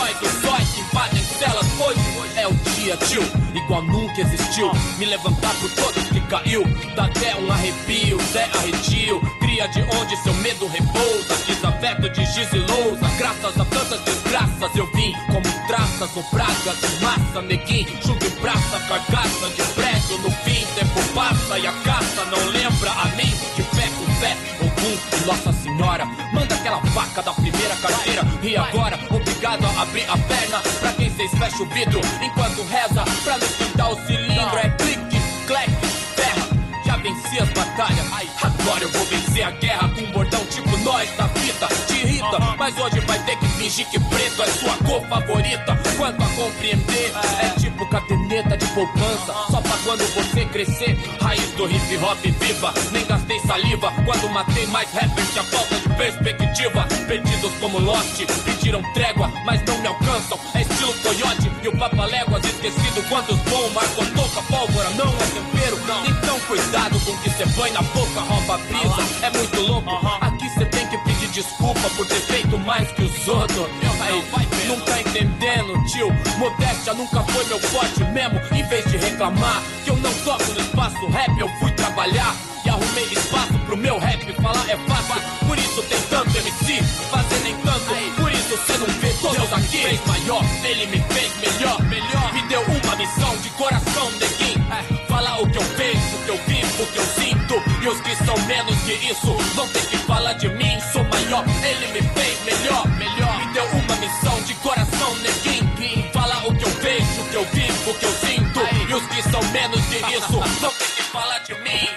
[1.80, 2.00] Hoje
[2.36, 3.22] é o dia, tio,
[3.54, 4.72] igual nunca existiu.
[4.98, 6.64] Me levantar por todos que caiu.
[6.96, 9.22] Dá até um arrepio, Zé Arretio.
[9.40, 11.36] Cria de onde seu medo repousa.
[11.46, 13.08] Desaberto de giz e lousa.
[13.20, 17.42] Graças a tantas desgraças eu vim como traças ou pragas de massa.
[17.44, 20.18] Neguinho, junto em praça, carcaça de prédio.
[20.18, 23.32] No fim, tempo passa e a caça não lembra a mim.
[23.56, 26.06] De fé com fé, Ogum e Nossa Senhora.
[26.34, 28.24] Manda aquela vaca da primeira carteira.
[28.42, 30.77] E agora, obrigado a abrir a perna.
[31.18, 33.04] Pra quem cês fecha o vidro enquanto reza.
[33.24, 35.72] Pra não esquentar o cilindro, é clique, clack,
[36.16, 36.48] terra.
[36.86, 38.06] Já venci as batalhas,
[38.44, 41.68] agora eu vou vencer a guerra com um bordão tipo nós da fita.
[41.88, 45.80] Te irrita, mas hoje vai ter que fingir que preto é sua cor favorita.
[45.98, 47.12] Quanto a compreender,
[47.42, 49.34] é tipo caderneta de poupança.
[49.50, 52.74] Só pra quando você crescer, raiz do hip hop viva.
[52.92, 56.88] Nem gastei saliva quando matei mais rappers a falta de perspectiva.
[57.08, 60.40] Perdidos como Lost, pediram trégua, mas não me alcançam.
[60.54, 63.04] É estilo coiote e o papaléguas esquecido.
[63.10, 65.78] Quantos bom, marcou toca, pólvora não é tempero.
[66.08, 69.26] Então cuidado com o que cê põe na boca, rouba a brisa.
[69.26, 69.90] É muito louco,
[70.22, 73.68] aqui cê tem que pedir desculpa por ter feito mais que os outros.
[74.00, 76.10] Aí, não tá entendendo, tio?
[76.38, 78.40] Modéstia nunca foi meu forte mesmo.
[78.52, 82.36] Em vez de reclamar que eu não toco no espaço rap, eu fui trabalhar.
[82.66, 83.37] E arrumei espaço
[83.78, 85.22] meu rap, falar é fácil.
[85.48, 88.22] Por isso tem tanto MC, fazer nem tanto.
[88.22, 89.78] Por isso cê não vê todos aqui.
[89.78, 90.44] Fez maior.
[90.64, 92.34] Ele me fez melhor, melhor.
[92.34, 94.68] Me deu uma missão de coração, neguinho.
[94.72, 97.64] É, fala o que eu vejo, o que eu vivo, o que eu sinto.
[97.82, 100.80] E os que são menos que isso vão ter que falar de mim.
[100.92, 103.38] Sou maior, ele me fez melhor, melhor.
[103.40, 106.12] Me deu uma missão de coração, neguinho.
[106.12, 108.60] Fala o que eu vejo, o que eu vivo, o que eu sinto.
[108.90, 111.88] E os que são menos que isso vão ter que falar de mim.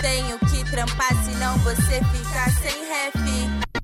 [0.00, 3.14] Tenho que trampar, senão você fica sem ref.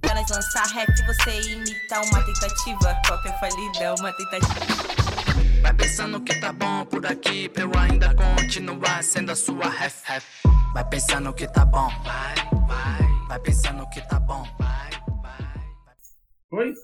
[0.02, 3.00] Nós lançar rap, você imita uma tentativa.
[3.06, 5.62] Qualquer falida, uma tentativa.
[5.62, 10.02] Vai pensando que tá bom por aqui, pra eu ainda continuar sendo a sua ref,
[10.04, 10.24] ref.
[10.74, 12.34] Vai pensando que tá bom, vai,
[12.66, 13.28] vai.
[13.28, 14.90] Vai pensando que tá bom, vai,
[15.22, 15.54] vai.
[16.50, 16.74] Oi?